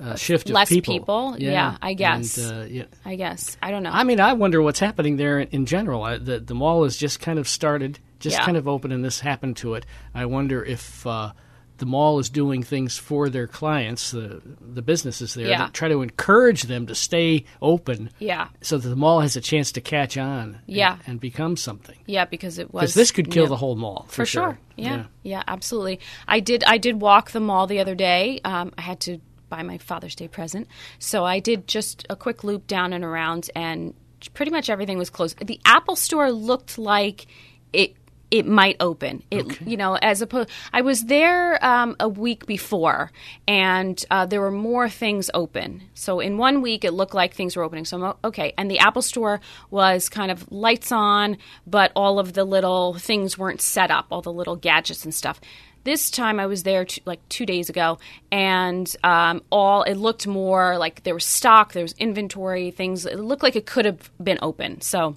uh, 0.00 0.14
shift 0.14 0.48
Less 0.48 0.70
of 0.70 0.74
people. 0.76 0.94
people? 1.32 1.36
Yeah, 1.38 1.76
I 1.82 1.94
guess. 1.94 2.38
And, 2.38 2.62
uh, 2.62 2.64
yeah. 2.66 2.84
I 3.04 3.16
guess 3.16 3.56
I 3.60 3.70
don't 3.72 3.82
know. 3.82 3.90
I 3.90 4.04
mean, 4.04 4.20
I 4.20 4.32
wonder 4.34 4.62
what's 4.62 4.78
happening 4.78 5.16
there 5.16 5.40
in, 5.40 5.48
in 5.48 5.66
general. 5.66 6.04
I, 6.04 6.18
the 6.18 6.38
the 6.38 6.54
mall 6.54 6.84
has 6.84 6.96
just 6.96 7.18
kind 7.20 7.38
of 7.38 7.48
started, 7.48 7.98
just 8.20 8.36
Yeah. 8.36 8.44
kind 8.44 8.56
of 8.56 8.68
open, 8.68 8.92
and 8.92 9.04
this 9.04 9.20
happened 9.20 9.56
to 9.58 9.74
it. 9.74 9.84
I 10.14 10.26
wonder 10.26 10.64
if 10.64 11.04
uh, 11.06 11.32
the 11.78 11.86
mall 11.86 12.18
is 12.18 12.28
doing 12.28 12.62
things 12.62 12.96
for 12.98 13.28
their 13.28 13.46
clients, 13.46 14.10
the 14.10 14.42
the 14.60 14.82
businesses 14.82 15.34
there, 15.34 15.48
Yeah. 15.48 15.68
try 15.72 15.88
to 15.88 16.02
encourage 16.02 16.62
them 16.64 16.86
to 16.86 16.94
stay 16.94 17.44
open. 17.62 18.10
yeah, 18.18 18.48
So 18.60 18.78
that 18.78 18.88
the 18.88 18.96
mall 18.96 19.20
has 19.20 19.36
a 19.36 19.40
chance 19.40 19.72
to 19.72 19.80
catch 19.80 20.16
on, 20.18 20.60
and- 20.66 20.76
Yeah. 20.76 20.98
and, 21.06 21.18
become 21.20 21.56
something. 21.56 21.96
yeah, 22.06 22.24
because 22.24 22.58
it 22.58 22.72
was 22.72 22.82
Because 22.82 22.94
this 22.94 23.10
could 23.12 23.30
kill 23.30 23.44
new. 23.44 23.48
the 23.50 23.56
whole 23.56 23.76
mall 23.76 24.04
for, 24.08 24.22
for 24.22 24.26
sure. 24.26 24.58
Yeah, 24.76 25.04
yeah, 25.22 25.42
absolutely. 25.48 25.98
I 26.28 26.40
did. 26.40 26.62
I 26.64 26.78
did 26.78 27.00
walk 27.00 27.30
the 27.32 27.40
mall 27.40 27.66
the 27.66 27.80
other 27.80 27.94
day. 27.94 28.40
Um, 28.44 28.72
I 28.78 28.82
had 28.82 29.00
to 29.00 29.18
buy 29.48 29.62
my 29.62 29.78
Father's 29.78 30.14
Day 30.14 30.28
present, 30.28 30.68
so 30.98 31.24
I 31.24 31.40
did 31.40 31.66
just 31.66 32.06
a 32.10 32.16
quick 32.16 32.44
loop 32.44 32.66
down 32.66 32.92
and 32.92 33.02
around, 33.04 33.50
and 33.56 33.94
pretty 34.34 34.50
much 34.50 34.68
everything 34.68 34.98
was 34.98 35.10
closed. 35.10 35.38
The 35.44 35.60
Apple 35.64 35.96
Store 35.96 36.30
looked 36.30 36.76
like 36.78 37.26
it. 37.72 37.94
It 38.30 38.46
might 38.46 38.76
open. 38.78 39.22
It, 39.30 39.60
you 39.62 39.78
know, 39.78 39.94
as 39.94 40.20
opposed. 40.20 40.50
I 40.72 40.82
was 40.82 41.04
there 41.04 41.64
um, 41.64 41.96
a 41.98 42.08
week 42.08 42.44
before, 42.44 43.10
and 43.46 44.02
uh, 44.10 44.26
there 44.26 44.42
were 44.42 44.50
more 44.50 44.88
things 44.90 45.30
open. 45.32 45.82
So 45.94 46.20
in 46.20 46.36
one 46.36 46.60
week, 46.60 46.84
it 46.84 46.92
looked 46.92 47.14
like 47.14 47.32
things 47.32 47.56
were 47.56 47.62
opening. 47.62 47.86
So 47.86 48.02
I'm 48.02 48.14
okay. 48.24 48.52
And 48.58 48.70
the 48.70 48.80
Apple 48.80 49.00
Store 49.00 49.40
was 49.70 50.10
kind 50.10 50.30
of 50.30 50.50
lights 50.52 50.92
on, 50.92 51.38
but 51.66 51.90
all 51.96 52.18
of 52.18 52.34
the 52.34 52.44
little 52.44 52.94
things 52.94 53.38
weren't 53.38 53.62
set 53.62 53.90
up, 53.90 54.08
all 54.10 54.20
the 54.20 54.32
little 54.32 54.56
gadgets 54.56 55.04
and 55.04 55.14
stuff. 55.14 55.40
This 55.84 56.10
time 56.10 56.38
I 56.38 56.44
was 56.44 56.64
there 56.64 56.84
t- 56.84 57.00
like 57.06 57.26
two 57.30 57.46
days 57.46 57.70
ago, 57.70 57.98
and 58.30 58.94
um, 59.04 59.42
all 59.50 59.84
it 59.84 59.94
looked 59.94 60.26
more 60.26 60.76
like 60.76 61.04
there 61.04 61.14
was 61.14 61.24
stock, 61.24 61.72
there 61.72 61.82
was 61.82 61.94
inventory, 61.94 62.72
things. 62.72 63.06
It 63.06 63.18
looked 63.18 63.42
like 63.42 63.56
it 63.56 63.64
could 63.64 63.86
have 63.86 64.10
been 64.22 64.38
open. 64.42 64.82
So 64.82 65.16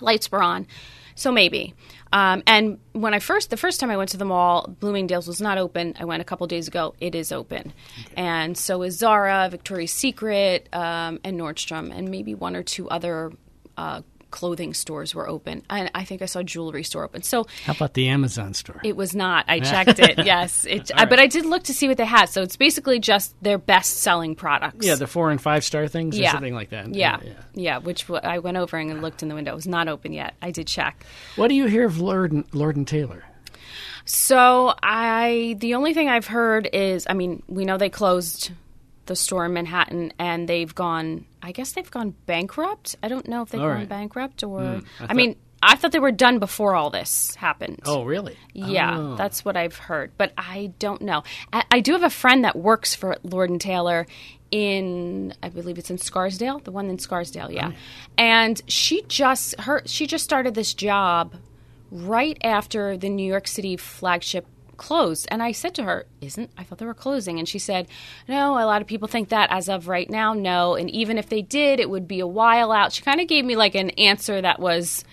lights 0.00 0.32
were 0.32 0.42
on. 0.42 0.66
So 1.14 1.32
maybe. 1.32 1.74
Um, 2.12 2.42
and 2.46 2.78
when 2.92 3.14
I 3.14 3.18
first, 3.18 3.50
the 3.50 3.56
first 3.56 3.80
time 3.80 3.90
I 3.90 3.96
went 3.96 4.10
to 4.10 4.16
the 4.16 4.24
mall, 4.24 4.66
Bloomingdale's 4.80 5.28
was 5.28 5.40
not 5.40 5.58
open. 5.58 5.94
I 5.98 6.04
went 6.04 6.22
a 6.22 6.24
couple 6.24 6.46
days 6.46 6.68
ago. 6.68 6.94
It 7.00 7.14
is 7.14 7.32
open, 7.32 7.72
and 8.16 8.56
so 8.56 8.82
is 8.82 8.98
Zara, 8.98 9.48
Victoria's 9.50 9.92
Secret, 9.92 10.68
um, 10.72 11.20
and 11.24 11.38
Nordstrom, 11.38 11.94
and 11.94 12.10
maybe 12.10 12.34
one 12.34 12.56
or 12.56 12.62
two 12.62 12.88
other 12.88 13.32
uh, 13.76 14.02
clothing 14.30 14.74
stores 14.74 15.14
were 15.14 15.28
open. 15.28 15.62
And 15.70 15.90
I 15.94 16.04
think 16.04 16.20
I 16.22 16.26
saw 16.26 16.40
a 16.40 16.44
jewelry 16.44 16.82
store 16.84 17.04
open. 17.04 17.22
So 17.22 17.46
How 17.64 17.72
about 17.72 17.94
the 17.94 18.08
Amazon 18.08 18.54
store? 18.54 18.80
it 18.84 18.96
was 18.96 19.14
not. 19.14 19.44
I 19.48 19.60
checked 19.60 19.98
it. 19.98 20.24
yes, 20.26 20.64
it, 20.68 20.90
I, 20.94 21.04
but 21.06 21.18
I 21.18 21.26
did 21.26 21.46
look 21.46 21.62
to 21.64 21.74
see 21.74 21.88
what 21.88 21.96
they 21.96 22.04
had. 22.04 22.26
So 22.28 22.42
it's 22.42 22.56
basically 22.56 22.98
just 23.00 23.34
their 23.42 23.58
best 23.58 23.98
selling 23.98 24.34
products. 24.34 24.86
yeah, 24.86 24.94
the 24.96 25.06
four 25.06 25.30
and 25.30 25.40
five 25.40 25.64
star 25.64 25.88
things 25.88 26.18
or 26.18 26.22
Yeah. 26.22 26.32
something 26.32 26.54
like 26.54 26.70
that. 26.70 26.94
yeah, 26.94 27.20
yeah. 27.54 27.78
Which 27.78 28.06
w- 28.06 28.20
I 28.22 28.38
went 28.38 28.56
over 28.56 28.76
and 28.76 29.00
looked 29.02 29.22
in 29.22 29.28
the 29.28 29.34
window. 29.34 29.52
It 29.52 29.56
was 29.56 29.66
not 29.68 29.88
open 29.88 30.12
yet. 30.12 30.34
I 30.42 30.50
did 30.50 30.66
check. 30.66 31.04
What 31.36 31.48
do 31.48 31.54
you 31.54 31.66
hear 31.66 31.86
of 31.86 32.00
Lord 32.00 32.32
and, 32.32 32.44
Lord 32.52 32.76
and 32.76 32.86
Taylor? 32.86 33.24
So 34.04 34.74
I, 34.82 35.56
the 35.58 35.74
only 35.74 35.92
thing 35.94 36.08
I've 36.08 36.26
heard 36.26 36.68
is, 36.72 37.06
I 37.08 37.14
mean, 37.14 37.42
we 37.46 37.64
know 37.64 37.76
they 37.76 37.90
closed 37.90 38.50
the 39.06 39.16
store 39.16 39.44
in 39.46 39.52
Manhattan, 39.54 40.12
and 40.18 40.48
they've 40.48 40.74
gone. 40.74 41.24
I 41.48 41.52
guess 41.52 41.72
they've 41.72 41.90
gone 41.90 42.14
bankrupt. 42.26 42.96
I 43.02 43.08
don't 43.08 43.26
know 43.26 43.42
if 43.42 43.48
they've 43.50 43.60
All 43.60 43.68
gone 43.68 43.76
right. 43.78 43.88
bankrupt 43.88 44.44
or. 44.44 44.60
Hmm. 44.60 44.66
I 45.00 45.04
I, 45.04 45.06
thought- 45.06 45.16
mean, 45.16 45.36
I 45.62 45.74
thought 45.76 45.92
they 45.92 45.98
were 45.98 46.12
done 46.12 46.38
before 46.38 46.74
all 46.76 46.90
this 46.90 47.34
happened. 47.34 47.80
Oh, 47.84 48.04
really? 48.04 48.36
Yeah, 48.52 48.96
Oh. 48.96 49.16
that's 49.16 49.44
what 49.44 49.56
I've 49.56 49.76
heard, 49.76 50.12
but 50.18 50.32
I 50.38 50.72
don't 50.78 51.02
know. 51.02 51.24
I, 51.52 51.64
I 51.70 51.80
do 51.80 51.92
have 51.92 52.04
a 52.04 52.10
friend 52.10 52.44
that 52.44 52.54
works 52.54 52.94
for 52.94 53.16
Lord 53.24 53.50
and 53.50 53.60
Taylor 53.60 54.06
in, 54.52 55.34
I 55.42 55.48
believe 55.48 55.78
it's 55.78 55.90
in 55.90 55.98
Scarsdale, 55.98 56.60
the 56.60 56.70
one 56.70 56.88
in 56.90 56.98
Scarsdale, 56.98 57.50
yeah. 57.50 57.70
Oh, 57.72 57.76
and 58.18 58.60
she 58.68 59.02
just 59.08 59.58
her 59.60 59.82
she 59.84 60.06
just 60.06 60.24
started 60.24 60.54
this 60.54 60.74
job 60.74 61.34
right 61.90 62.38
after 62.44 62.96
the 62.96 63.08
New 63.08 63.26
York 63.26 63.48
City 63.48 63.76
flagship 63.76 64.46
closed. 64.78 65.28
And 65.30 65.42
I 65.42 65.52
said 65.52 65.74
to 65.74 65.82
her, 65.82 66.06
"Isn't 66.22 66.50
I 66.56 66.64
thought 66.64 66.78
they 66.78 66.86
were 66.86 66.94
closing?" 66.94 67.38
And 67.38 67.46
she 67.46 67.58
said, 67.58 67.86
"No, 68.26 68.54
a 68.54 68.64
lot 68.64 68.80
of 68.80 68.88
people 68.88 69.08
think 69.08 69.28
that 69.28 69.50
as 69.52 69.68
of 69.68 69.88
right 69.88 70.08
now, 70.08 70.32
no. 70.32 70.74
And 70.74 70.88
even 70.90 71.18
if 71.18 71.28
they 71.28 71.42
did, 71.42 71.80
it 71.80 71.90
would 71.90 72.08
be 72.08 72.20
a 72.20 72.26
while 72.26 72.72
out." 72.72 72.92
She 72.92 73.02
kind 73.02 73.20
of 73.20 73.28
gave 73.28 73.44
me 73.44 73.56
like 73.56 73.74
an 73.74 73.90
answer 73.90 74.40
that 74.40 74.60
was 74.60 75.04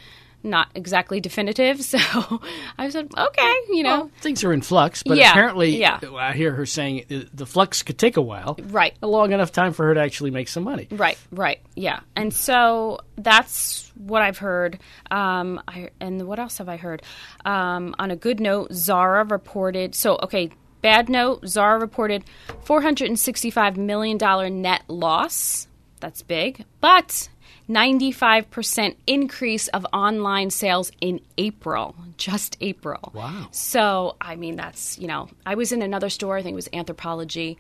not 0.45 0.69
exactly 0.75 1.19
definitive. 1.19 1.81
So 1.95 2.41
I 2.77 2.89
said, 2.89 3.09
okay, 3.17 3.53
you 3.69 3.83
know. 3.83 4.01
Well, 4.01 4.11
things 4.21 4.43
are 4.43 4.51
in 4.53 4.61
flux, 4.61 5.03
but 5.03 5.17
Yeah, 5.17 5.31
apparently, 5.31 5.77
yeah. 5.77 5.99
I 6.17 6.33
hear 6.33 6.51
her 6.53 6.65
saying 6.65 7.05
uh, 7.11 7.19
the 7.33 7.45
flux 7.45 7.83
could 7.83 7.97
take 7.97 8.17
a 8.17 8.21
while. 8.21 8.57
Right. 8.63 8.95
A 9.01 9.07
long 9.07 9.31
enough 9.31 9.51
time 9.51 9.73
for 9.73 9.85
her 9.87 9.93
to 9.93 9.99
actually 10.01 10.31
make 10.31 10.47
some 10.47 10.63
money. 10.63 10.87
Right, 10.91 11.17
right, 11.31 11.59
yeah, 11.75 12.01
and 12.15 12.33
so 12.33 12.99
that's 13.17 13.91
what 13.95 14.21
I've 14.21 14.37
heard. 14.37 14.79
Um, 15.11 15.61
I, 15.67 15.89
and 15.99 16.27
what 16.27 16.39
else 16.39 16.57
have 16.57 16.69
I 16.69 16.77
heard? 16.77 17.01
Um, 17.45 17.95
on 17.99 18.11
a 18.11 18.15
good 18.15 18.39
note, 18.39 18.73
Zara 18.73 19.23
reported. 19.23 19.95
So, 19.95 20.17
okay, 20.23 20.51
bad 20.81 21.09
note. 21.09 21.47
Zara 21.47 21.79
reported 21.79 22.23
four 22.63 22.81
hundred 22.81 23.07
and 23.09 23.19
sixty-five 23.19 23.77
million 23.77 24.17
dollar 24.17 24.49
net 24.49 24.83
loss. 24.87 25.67
That's 26.01 26.21
big, 26.21 26.65
but. 26.81 27.29
95% 27.69 28.95
increase 29.07 29.67
of 29.69 29.85
online 29.91 30.49
sales 30.49 30.91
in 31.01 31.19
April, 31.37 31.95
just 32.17 32.57
April. 32.61 33.11
Wow. 33.13 33.47
So, 33.51 34.15
I 34.21 34.35
mean, 34.35 34.55
that's, 34.55 34.99
you 34.99 35.07
know, 35.07 35.29
I 35.45 35.55
was 35.55 35.71
in 35.71 35.81
another 35.81 36.09
store, 36.09 36.37
I 36.37 36.43
think 36.43 36.53
it 36.53 36.55
was 36.55 36.69
Anthropology, 36.73 37.57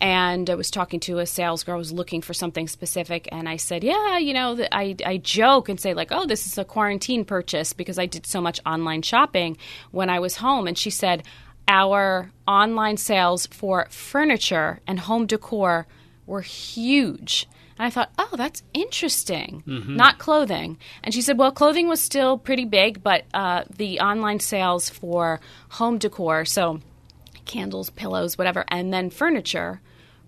and 0.00 0.50
I 0.50 0.54
was 0.54 0.70
talking 0.70 0.98
to 1.00 1.18
a 1.18 1.26
sales 1.26 1.62
girl 1.62 1.76
who 1.76 1.80
was 1.80 1.92
looking 1.92 2.22
for 2.22 2.34
something 2.34 2.66
specific, 2.66 3.28
and 3.30 3.48
I 3.48 3.56
said, 3.56 3.84
Yeah, 3.84 4.18
you 4.18 4.34
know, 4.34 4.66
I, 4.72 4.96
I 5.06 5.18
joke 5.18 5.68
and 5.68 5.78
say, 5.78 5.94
like, 5.94 6.08
oh, 6.10 6.26
this 6.26 6.46
is 6.46 6.58
a 6.58 6.64
quarantine 6.64 7.24
purchase 7.24 7.72
because 7.72 7.98
I 7.98 8.06
did 8.06 8.26
so 8.26 8.40
much 8.40 8.58
online 8.66 9.02
shopping 9.02 9.56
when 9.92 10.10
I 10.10 10.18
was 10.18 10.36
home. 10.36 10.66
And 10.66 10.76
she 10.76 10.90
said, 10.90 11.22
Our 11.68 12.32
online 12.48 12.96
sales 12.96 13.46
for 13.46 13.86
furniture 13.90 14.80
and 14.88 14.98
home 14.98 15.26
decor 15.26 15.86
were 16.26 16.40
huge. 16.40 17.46
And 17.82 17.88
I 17.88 17.90
thought, 17.90 18.12
oh, 18.16 18.36
that's 18.36 18.62
interesting. 18.74 19.64
Not 19.96 20.18
clothing. 20.18 20.78
And 21.02 21.12
she 21.12 21.20
said, 21.20 21.36
well, 21.36 21.50
clothing 21.50 21.88
was 21.88 22.00
still 22.00 22.38
pretty 22.38 22.64
big, 22.64 23.02
but 23.02 23.24
uh, 23.34 23.64
the 23.76 23.98
online 23.98 24.38
sales 24.38 24.88
for 24.88 25.40
home 25.68 25.98
decor, 25.98 26.44
so 26.44 26.78
candles, 27.44 27.90
pillows, 27.90 28.38
whatever, 28.38 28.64
and 28.68 28.94
then 28.94 29.10
furniture 29.10 29.80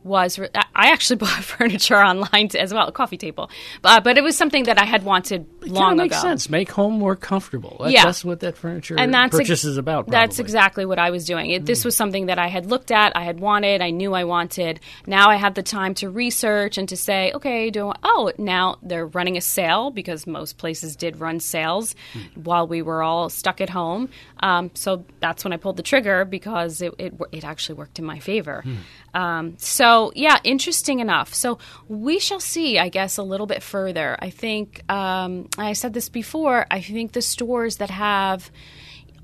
was. 0.04 0.38
Re- 0.38 0.48
I 0.54 0.90
actually 0.90 1.16
bought 1.24 1.42
furniture 1.42 1.96
online 1.96 2.50
as 2.58 2.72
well, 2.74 2.86
a 2.88 2.92
coffee 2.92 3.16
table, 3.16 3.50
but, 3.82 4.04
but 4.04 4.18
it 4.18 4.22
was 4.22 4.36
something 4.36 4.64
that 4.64 4.78
I 4.80 4.84
had 4.84 5.02
wanted 5.02 5.46
Kind 5.60 5.72
long 5.72 5.96
makes 5.96 6.16
ago. 6.18 6.28
sense. 6.28 6.50
Make 6.50 6.70
home 6.70 6.94
more 6.94 7.16
comfortable. 7.16 7.78
That- 7.80 7.90
Yeah. 7.92 8.04
That's 8.04 8.24
what 8.24 8.40
that 8.40 8.56
furniture 8.56 8.96
and 8.98 9.12
that's 9.14 9.34
ex- 9.34 9.48
purchase 9.48 9.64
is 9.64 9.76
about. 9.78 10.06
That's 10.08 10.36
probably. 10.36 10.36
Hmm. 10.36 10.40
exactly 10.42 10.84
what 10.86 10.98
I 10.98 11.10
was 11.10 11.24
doing. 11.24 11.50
It, 11.50 11.64
This 11.66 11.84
was 11.84 11.96
something 11.96 12.26
that 12.26 12.38
I 12.38 12.48
had 12.48 12.66
looked 12.66 12.90
at, 12.90 13.16
I 13.16 13.24
had 13.24 13.40
wanted, 13.40 13.80
I 13.80 13.90
knew 13.90 14.12
I 14.14 14.24
wanted. 14.24 14.78
Now 15.06 15.30
I 15.30 15.36
had 15.36 15.54
the 15.54 15.62
time 15.62 15.94
to 15.94 16.10
research 16.10 16.76
and 16.78 16.88
to 16.90 16.96
say, 16.96 17.32
okay, 17.34 17.70
do 17.70 17.88
I, 17.88 17.94
oh 18.04 18.30
now 18.38 18.76
they're 18.82 19.06
running 19.06 19.36
a 19.36 19.40
sale 19.40 19.90
because 19.90 20.26
most 20.26 20.58
places 20.58 20.96
did 20.96 21.18
run 21.20 21.40
sales 21.40 21.94
Hmm. 22.12 22.42
while 22.42 22.66
we 22.66 22.82
were 22.82 23.02
all 23.02 23.28
stuck 23.30 23.60
at 23.60 23.70
home. 23.70 24.08
Um, 24.40 24.70
so 24.74 25.04
that's 25.20 25.44
when 25.44 25.52
I 25.52 25.56
pulled 25.56 25.76
the 25.78 25.82
trigger 25.82 26.24
because 26.24 26.82
it 26.82 26.92
it, 26.98 27.14
it 27.32 27.44
actually 27.44 27.76
worked 27.76 27.98
in 27.98 28.04
my 28.04 28.18
favor. 28.18 28.62
Hmm. 28.62 28.74
Um, 29.20 29.54
so 29.58 29.93
yeah, 30.14 30.38
interesting 30.44 31.00
enough. 31.00 31.34
So 31.34 31.58
we 31.88 32.18
shall 32.18 32.40
see, 32.40 32.78
I 32.78 32.88
guess, 32.88 33.18
a 33.18 33.22
little 33.22 33.46
bit 33.46 33.62
further. 33.62 34.16
I 34.20 34.30
think 34.30 34.82
um, 34.90 35.48
I 35.58 35.72
said 35.74 35.92
this 35.94 36.08
before. 36.08 36.66
I 36.70 36.80
think 36.80 37.12
the 37.12 37.22
stores 37.22 37.76
that 37.76 37.90
have 37.90 38.50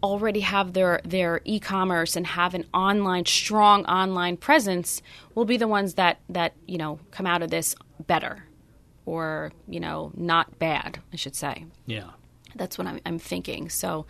already 0.02 0.40
have 0.40 0.72
their 0.72 1.00
their 1.04 1.40
e-commerce 1.44 2.16
and 2.16 2.26
have 2.26 2.54
an 2.54 2.64
online 2.72 3.26
strong 3.26 3.84
online 3.84 4.36
presence 4.36 5.02
will 5.34 5.44
be 5.44 5.58
the 5.58 5.68
ones 5.68 5.94
that 5.94 6.18
that 6.30 6.54
you 6.66 6.78
know 6.78 6.98
come 7.10 7.26
out 7.26 7.42
of 7.42 7.50
this 7.50 7.74
better 8.06 8.44
or 9.04 9.52
you 9.68 9.78
know 9.78 10.10
not 10.16 10.58
bad 10.58 10.98
I 11.12 11.16
should 11.16 11.36
say 11.36 11.66
Yeah. 11.84 12.10
that's 12.54 12.78
what 12.78 12.86
I'm, 12.86 12.98
I'm 13.04 13.18
thinking 13.18 13.68
so 13.68 14.06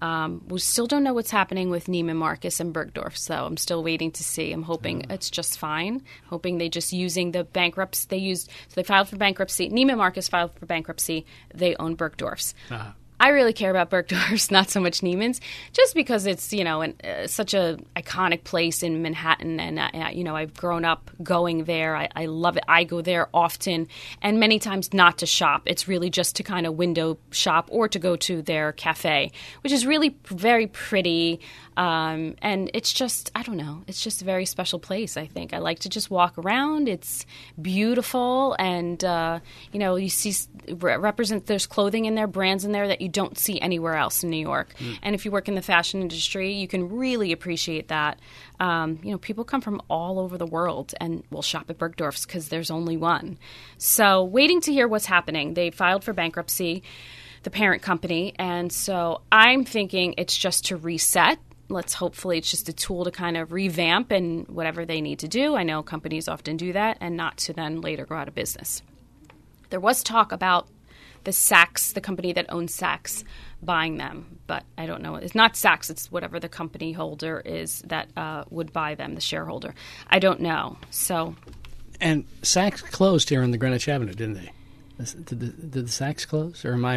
um, 0.00 0.42
we 0.48 0.58
still 0.60 0.86
don't 0.86 1.04
know 1.04 1.12
what's 1.12 1.30
happening 1.30 1.70
with 1.70 1.86
Neiman 1.86 2.16
Marcus 2.16 2.60
and 2.60 2.74
Bergdorf, 2.74 3.16
so 3.16 3.34
I'm 3.34 3.56
still 3.56 3.82
waiting 3.82 4.10
to 4.12 4.24
see. 4.24 4.52
I'm 4.52 4.62
hoping 4.62 5.06
it's 5.10 5.30
just 5.30 5.58
fine. 5.58 6.02
Hoping 6.26 6.58
they 6.58 6.68
just 6.68 6.92
using 6.92 7.32
the 7.32 7.44
bankruptcy 7.44 8.06
they 8.08 8.16
used. 8.16 8.48
So 8.68 8.74
they 8.76 8.82
filed 8.82 9.08
for 9.08 9.16
bankruptcy. 9.16 9.68
Neiman 9.68 9.98
Marcus 9.98 10.28
filed 10.28 10.52
for 10.58 10.66
bankruptcy. 10.66 11.26
They 11.54 11.76
own 11.76 11.96
Bergdorf's. 11.96 12.54
Uh-huh. 12.70 12.92
I 13.20 13.28
really 13.28 13.52
care 13.52 13.70
about 13.70 13.90
Bergdorf's, 13.90 14.50
not 14.50 14.70
so 14.70 14.80
much 14.80 15.02
Neiman's, 15.02 15.42
just 15.74 15.94
because 15.94 16.24
it's 16.24 16.54
you 16.54 16.64
know 16.64 16.80
an, 16.80 16.94
uh, 17.04 17.26
such 17.26 17.52
a 17.52 17.78
iconic 17.94 18.44
place 18.44 18.82
in 18.82 19.02
Manhattan, 19.02 19.60
and 19.60 19.78
uh, 19.78 20.08
you 20.10 20.24
know 20.24 20.34
I've 20.34 20.54
grown 20.54 20.86
up 20.86 21.10
going 21.22 21.64
there. 21.64 21.94
I, 21.94 22.08
I 22.16 22.26
love 22.26 22.56
it. 22.56 22.64
I 22.66 22.84
go 22.84 23.02
there 23.02 23.28
often, 23.34 23.88
and 24.22 24.40
many 24.40 24.58
times 24.58 24.94
not 24.94 25.18
to 25.18 25.26
shop. 25.26 25.62
It's 25.66 25.86
really 25.86 26.08
just 26.08 26.36
to 26.36 26.42
kind 26.42 26.66
of 26.66 26.74
window 26.76 27.18
shop 27.30 27.68
or 27.70 27.88
to 27.88 27.98
go 27.98 28.16
to 28.16 28.40
their 28.40 28.72
cafe, 28.72 29.32
which 29.62 29.72
is 29.72 29.84
really 29.84 30.16
very 30.24 30.66
pretty. 30.66 31.40
Um, 31.76 32.36
and 32.42 32.70
it's 32.74 32.92
just 32.92 33.30
I 33.34 33.42
don't 33.42 33.58
know. 33.58 33.84
It's 33.86 34.02
just 34.02 34.22
a 34.22 34.24
very 34.24 34.46
special 34.46 34.78
place. 34.78 35.18
I 35.18 35.26
think 35.26 35.52
I 35.52 35.58
like 35.58 35.80
to 35.80 35.90
just 35.90 36.10
walk 36.10 36.38
around. 36.38 36.88
It's 36.88 37.26
beautiful, 37.60 38.56
and 38.58 39.02
uh, 39.04 39.40
you 39.72 39.78
know 39.78 39.96
you 39.96 40.08
see 40.08 40.32
re- 40.72 40.96
represent. 40.96 41.46
There's 41.46 41.66
clothing 41.66 42.06
in 42.06 42.14
there, 42.14 42.26
brands 42.26 42.64
in 42.64 42.72
there 42.72 42.88
that 42.88 43.02
you 43.02 43.09
don't 43.10 43.38
see 43.38 43.60
anywhere 43.60 43.94
else 43.94 44.22
in 44.22 44.30
New 44.30 44.40
York. 44.40 44.74
And 45.02 45.14
if 45.14 45.24
you 45.24 45.30
work 45.30 45.48
in 45.48 45.54
the 45.54 45.62
fashion 45.62 46.00
industry, 46.00 46.52
you 46.52 46.68
can 46.68 46.88
really 46.88 47.32
appreciate 47.32 47.88
that. 47.88 48.18
Um, 48.58 48.98
you 49.02 49.10
know, 49.10 49.18
people 49.18 49.44
come 49.44 49.60
from 49.60 49.80
all 49.88 50.18
over 50.18 50.38
the 50.38 50.46
world 50.46 50.94
and 51.00 51.24
will 51.30 51.42
shop 51.42 51.70
at 51.70 51.78
Bergdorf's 51.78 52.26
because 52.26 52.48
there's 52.48 52.70
only 52.70 52.96
one. 52.96 53.38
So, 53.78 54.24
waiting 54.24 54.60
to 54.62 54.72
hear 54.72 54.88
what's 54.88 55.06
happening. 55.06 55.54
They 55.54 55.70
filed 55.70 56.04
for 56.04 56.12
bankruptcy, 56.12 56.82
the 57.42 57.50
parent 57.50 57.82
company, 57.82 58.34
and 58.38 58.70
so 58.72 59.22
I'm 59.32 59.64
thinking 59.64 60.14
it's 60.18 60.36
just 60.36 60.66
to 60.66 60.76
reset 60.76 61.38
let's 61.70 61.94
hopefully 61.94 62.38
it's 62.38 62.50
just 62.50 62.68
a 62.68 62.72
tool 62.72 63.04
to 63.04 63.10
kind 63.10 63.36
of 63.36 63.52
revamp 63.52 64.10
and 64.10 64.46
whatever 64.48 64.84
they 64.84 65.00
need 65.00 65.20
to 65.20 65.28
do. 65.28 65.54
I 65.54 65.62
know 65.62 65.82
companies 65.82 66.28
often 66.28 66.56
do 66.56 66.72
that 66.72 66.98
and 67.00 67.16
not 67.16 67.38
to 67.38 67.52
then 67.52 67.80
later 67.80 68.04
go 68.04 68.16
out 68.16 68.28
of 68.28 68.34
business. 68.34 68.82
There 69.70 69.80
was 69.80 70.02
talk 70.02 70.32
about 70.32 70.66
the 71.24 71.30
Saks, 71.30 71.92
the 71.92 72.00
company 72.00 72.32
that 72.32 72.46
owns 72.48 72.76
Saks, 72.76 73.24
buying 73.62 73.98
them, 73.98 74.38
but 74.46 74.64
I 74.78 74.86
don't 74.86 75.02
know. 75.02 75.16
It's 75.16 75.34
not 75.34 75.54
Saks, 75.54 75.90
it's 75.90 76.10
whatever 76.10 76.40
the 76.40 76.48
company 76.48 76.92
holder 76.92 77.40
is 77.44 77.82
that 77.86 78.08
uh, 78.16 78.44
would 78.50 78.72
buy 78.72 78.94
them, 78.94 79.14
the 79.14 79.20
shareholder. 79.20 79.74
I 80.08 80.18
don't 80.18 80.40
know. 80.40 80.78
So 80.90 81.34
And 82.00 82.24
Saks 82.42 82.82
closed 82.82 83.28
here 83.28 83.42
on 83.42 83.50
the 83.50 83.58
Greenwich 83.58 83.88
Avenue, 83.88 84.14
didn't 84.14 84.34
they? 84.34 84.52
Did 84.98 85.40
the, 85.40 85.46
did 85.46 85.72
the 85.72 85.82
Saks 85.82 86.26
close, 86.26 86.64
or 86.64 86.74
am 86.74 86.84
I, 86.84 86.96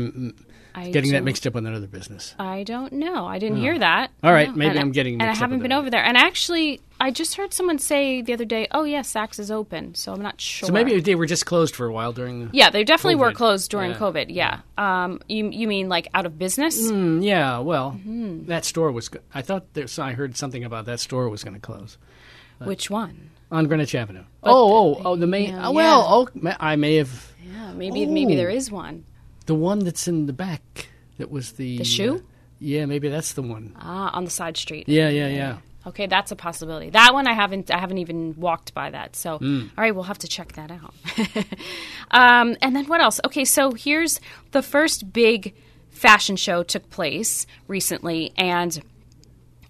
I 0.75 0.89
getting 0.91 1.11
that 1.11 1.23
mixed 1.23 1.45
up 1.45 1.53
with 1.53 1.65
another 1.65 1.87
business? 1.87 2.33
I 2.39 2.63
don't 2.63 2.93
know. 2.93 3.25
I 3.25 3.37
didn't 3.39 3.57
hear 3.57 3.77
that. 3.77 4.09
Oh. 4.23 4.27
All 4.27 4.33
right, 4.33 4.49
No. 4.49 4.55
maybe 4.55 4.71
And 4.71 4.79
I'm 4.79 4.91
getting 4.91 5.21
And 5.21 5.29
I 5.29 5.33
haven't 5.35 5.59
been 5.59 5.71
over 5.71 5.89
there. 5.89 6.03
And 6.03 6.17
actually, 6.17 6.81
I 6.99 7.11
just 7.11 7.35
heard 7.35 7.53
someone 7.53 7.77
say 7.79 8.21
the 8.21 8.33
other 8.33 8.45
day, 8.45 8.67
"Oh, 8.71 8.83
yeah, 8.83 9.01
Saks 9.01 9.39
is 9.39 9.51
open." 9.51 9.93
So 9.95 10.13
I'm 10.13 10.21
not 10.21 10.39
sure. 10.41 10.67
So 10.67 10.73
maybe 10.73 10.99
they 10.99 11.15
were 11.15 11.25
just 11.25 11.45
closed 11.45 11.75
for 11.75 11.85
a 11.85 11.91
while 11.93 12.11
during 12.13 12.45
the. 12.45 12.49
Yeah, 12.53 12.69
they 12.69 12.83
definitely 12.83 13.15
were 13.15 13.31
closed 13.33 13.69
during 13.71 13.91
Yeah. 13.91 13.97
COVID. 13.97 14.25
Yeah. 14.29 14.59
Um, 14.77 15.19
you 15.27 15.49
you 15.49 15.67
mean 15.67 15.89
like 15.89 16.07
out 16.13 16.25
of 16.25 16.39
business? 16.39 16.91
Mm, 16.91 17.23
yeah, 17.23 17.59
well, 17.59 17.91
Hmm. 17.91 18.45
that 18.45 18.65
store 18.65 18.91
was. 18.91 19.09
go- 19.09 19.19
I 19.33 19.41
thought 19.41 19.73
there's. 19.73 19.99
I 19.99 20.13
heard 20.13 20.37
something 20.37 20.63
about 20.63 20.85
that 20.85 20.99
store 20.99 21.29
was 21.29 21.43
going 21.43 21.55
to 21.55 21.59
close 21.59 21.97
Which 22.59 22.89
one? 22.89 23.29
on 23.51 23.67
Greenwich 23.67 23.93
Avenue. 23.93 24.23
oh, 24.41 24.95
oh, 24.95 25.01
oh, 25.05 25.15
the 25.15 25.27
main. 25.27 25.49
yeah, 25.49 25.67
oh, 25.67 25.71
well, 25.71 26.29
yeah. 26.33 26.51
oh, 26.51 26.55
I 26.59 26.75
may 26.77 26.95
have 26.95 27.31
Yeah, 27.45 27.71
maybe 27.73 28.05
maybe 28.07 28.33
Oh. 28.33 28.37
there 28.37 28.49
is 28.49 28.71
one. 28.71 29.03
The 29.45 29.55
one 29.55 29.79
that's 29.79 30.07
in 30.07 30.25
the 30.25 30.33
back. 30.33 30.87
That 31.17 31.29
was 31.31 31.53
the 31.53 31.77
The 31.77 31.83
shoe? 31.83 32.15
uh, 32.15 32.19
yeah, 32.59 32.85
maybe 32.85 33.09
that's 33.09 33.33
the 33.33 33.41
one. 33.41 33.75
Ah, 33.79 34.09
on 34.15 34.23
the 34.25 34.31
side 34.31 34.57
street. 34.57 34.87
Yeah, 34.89 35.09
yeah, 35.09 35.27
yeah. 35.27 35.57
Okay, 35.85 36.07
that's 36.07 36.31
a 36.31 36.35
possibility. 36.35 36.89
That 36.91 37.13
one 37.13 37.27
I 37.27 37.33
haven't 37.33 37.69
I 37.69 37.77
haven't 37.77 37.97
even 37.97 38.35
walked 38.39 38.73
by 38.73 38.89
that. 38.91 39.15
So 39.17 39.37
Hmm. 39.39 39.63
all 39.77 39.83
right, 39.83 39.93
we'll 39.93 40.05
have 40.05 40.19
to 40.19 40.27
check 40.27 40.53
that 40.53 40.71
out. 40.71 40.93
um, 42.11 42.55
and 42.61 42.75
then 42.75 42.85
what 42.85 43.01
else? 43.01 43.19
Okay, 43.25 43.45
so 43.45 43.71
here's 43.73 44.19
the 44.51 44.61
first 44.61 45.11
big 45.13 45.53
fashion 45.89 46.35
show 46.35 46.63
took 46.63 46.89
place 46.89 47.45
recently 47.67 48.31
and 48.37 48.81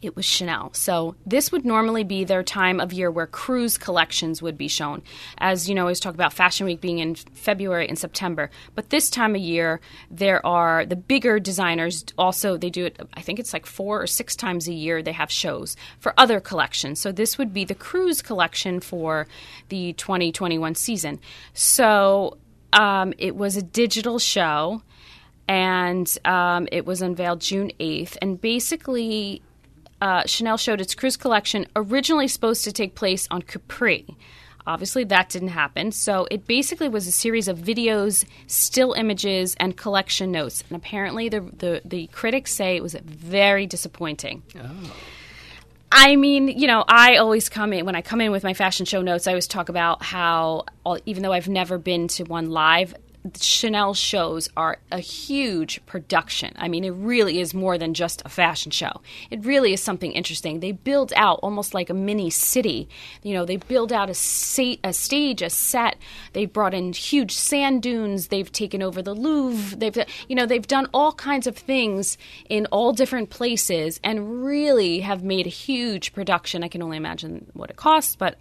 it 0.03 0.15
was 0.15 0.25
Chanel. 0.25 0.71
So 0.73 1.15
this 1.25 1.51
would 1.51 1.65
normally 1.65 2.03
be 2.03 2.23
their 2.23 2.43
time 2.43 2.79
of 2.79 2.93
year 2.93 3.09
where 3.09 3.27
cruise 3.27 3.77
collections 3.77 4.41
would 4.41 4.57
be 4.57 4.67
shown. 4.67 5.01
As 5.37 5.69
you 5.69 5.75
know, 5.75 5.81
I 5.81 5.83
always 5.83 5.99
talk 5.99 6.13
about 6.13 6.33
Fashion 6.33 6.65
Week 6.65 6.81
being 6.81 6.99
in 6.99 7.15
February 7.15 7.87
and 7.87 7.97
September. 7.97 8.49
But 8.75 8.89
this 8.89 9.09
time 9.09 9.35
of 9.35 9.41
year, 9.41 9.79
there 10.09 10.45
are 10.45 10.85
the 10.85 10.95
bigger 10.95 11.39
designers 11.39 12.05
also, 12.17 12.57
they 12.57 12.69
do 12.69 12.85
it, 12.85 12.99
I 13.13 13.21
think 13.21 13.39
it's 13.39 13.53
like 13.53 13.65
four 13.65 14.01
or 14.01 14.07
six 14.07 14.35
times 14.35 14.67
a 14.67 14.73
year, 14.73 15.01
they 15.01 15.11
have 15.11 15.31
shows 15.31 15.75
for 15.99 16.13
other 16.17 16.39
collections. 16.39 16.99
So 16.99 17.11
this 17.11 17.37
would 17.37 17.53
be 17.53 17.65
the 17.65 17.75
cruise 17.75 18.21
collection 18.21 18.79
for 18.79 19.27
the 19.69 19.93
2021 19.93 20.75
season. 20.75 21.19
So 21.53 22.37
um, 22.73 23.13
it 23.17 23.35
was 23.35 23.55
a 23.55 23.61
digital 23.61 24.19
show 24.19 24.81
and 25.47 26.17
um, 26.25 26.67
it 26.71 26.85
was 26.85 27.01
unveiled 27.01 27.41
June 27.41 27.71
8th. 27.79 28.17
And 28.21 28.39
basically, 28.39 29.41
uh, 30.03 30.23
Chanel 30.25 30.57
showed 30.57 30.81
its 30.81 30.93
cruise 30.93 31.15
collection 31.15 31.65
originally 31.77 32.27
supposed 32.27 32.65
to 32.65 32.73
take 32.73 32.93
place 32.93 33.25
on 33.31 33.41
Capri. 33.41 34.05
Obviously, 34.67 35.05
that 35.05 35.29
didn't 35.29 35.47
happen. 35.49 35.93
So 35.93 36.27
it 36.29 36.45
basically 36.45 36.89
was 36.89 37.07
a 37.07 37.11
series 37.11 37.47
of 37.47 37.57
videos, 37.57 38.25
still 38.47 38.91
images, 38.93 39.55
and 39.61 39.77
collection 39.77 40.29
notes. 40.29 40.61
And 40.69 40.75
apparently, 40.75 41.29
the 41.29 41.39
the, 41.39 41.81
the 41.85 42.07
critics 42.07 42.53
say 42.53 42.75
it 42.75 42.83
was 42.83 42.95
very 42.95 43.65
disappointing. 43.65 44.43
Oh. 44.59 44.93
I 45.89 46.17
mean, 46.17 46.49
you 46.49 46.67
know, 46.67 46.83
I 46.85 47.17
always 47.17 47.47
come 47.47 47.71
in 47.71 47.85
when 47.85 47.95
I 47.95 48.01
come 48.01 48.19
in 48.19 48.31
with 48.31 48.43
my 48.43 48.53
fashion 48.53 48.85
show 48.85 49.01
notes. 49.01 49.25
I 49.27 49.31
always 49.31 49.47
talk 49.47 49.69
about 49.69 50.01
how, 50.03 50.65
even 51.05 51.23
though 51.23 51.31
I've 51.31 51.47
never 51.47 51.77
been 51.77 52.07
to 52.09 52.23
one 52.23 52.49
live, 52.49 52.93
Chanel 53.39 53.93
shows 53.93 54.49
are 54.57 54.77
a 54.91 54.99
huge 54.99 55.85
production. 55.85 56.53
I 56.57 56.67
mean, 56.67 56.83
it 56.83 56.91
really 56.91 57.39
is 57.39 57.53
more 57.53 57.77
than 57.77 57.93
just 57.93 58.21
a 58.25 58.29
fashion 58.29 58.71
show. 58.71 59.01
It 59.31 59.45
really 59.45 59.73
is 59.73 59.81
something 59.81 60.11
interesting. 60.11 60.59
They 60.59 60.73
build 60.73 61.13
out 61.15 61.39
almost 61.41 61.73
like 61.73 61.89
a 61.89 61.93
mini 61.93 62.29
city. 62.29 62.89
You 63.21 63.33
know, 63.33 63.45
they 63.45 63.57
build 63.57 63.93
out 63.93 64.09
a, 64.09 64.13
sa- 64.13 64.75
a 64.83 64.91
stage, 64.91 65.41
a 65.41 65.49
set. 65.49 65.97
They've 66.33 66.51
brought 66.51 66.73
in 66.73 66.91
huge 66.91 67.31
sand 67.33 67.81
dunes. 67.81 68.27
They've 68.27 68.51
taken 68.51 68.83
over 68.83 69.01
the 69.01 69.13
Louvre. 69.13 69.77
They've, 69.77 69.97
you 70.27 70.35
know, 70.35 70.45
they've 70.45 70.67
done 70.67 70.89
all 70.93 71.13
kinds 71.13 71.47
of 71.47 71.57
things 71.57 72.17
in 72.49 72.65
all 72.67 72.91
different 72.91 73.29
places 73.29 73.99
and 74.03 74.43
really 74.43 74.99
have 74.99 75.23
made 75.23 75.47
a 75.47 75.49
huge 75.49 76.13
production. 76.13 76.63
I 76.63 76.67
can 76.67 76.81
only 76.81 76.97
imagine 76.97 77.49
what 77.53 77.69
it 77.69 77.77
costs, 77.77 78.15
but 78.15 78.37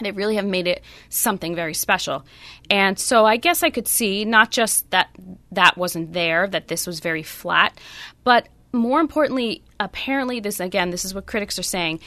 they 0.00 0.10
really 0.10 0.36
have 0.36 0.44
made 0.44 0.66
it 0.66 0.82
something 1.08 1.54
very 1.54 1.74
special. 1.74 2.24
And 2.70 2.98
so 2.98 3.24
I 3.24 3.36
guess 3.36 3.62
I 3.62 3.70
could 3.70 3.86
see 3.86 4.24
not 4.24 4.50
just 4.50 4.90
that 4.90 5.08
that 5.52 5.76
wasn't 5.76 6.12
there, 6.12 6.46
that 6.48 6.68
this 6.68 6.86
was 6.86 7.00
very 7.00 7.22
flat, 7.22 7.78
but 8.24 8.48
more 8.72 9.00
importantly, 9.00 9.62
apparently, 9.78 10.40
this 10.40 10.60
again, 10.60 10.90
this 10.90 11.04
is 11.04 11.14
what 11.14 11.26
critics 11.26 11.58
are 11.58 11.62
saying. 11.64 12.00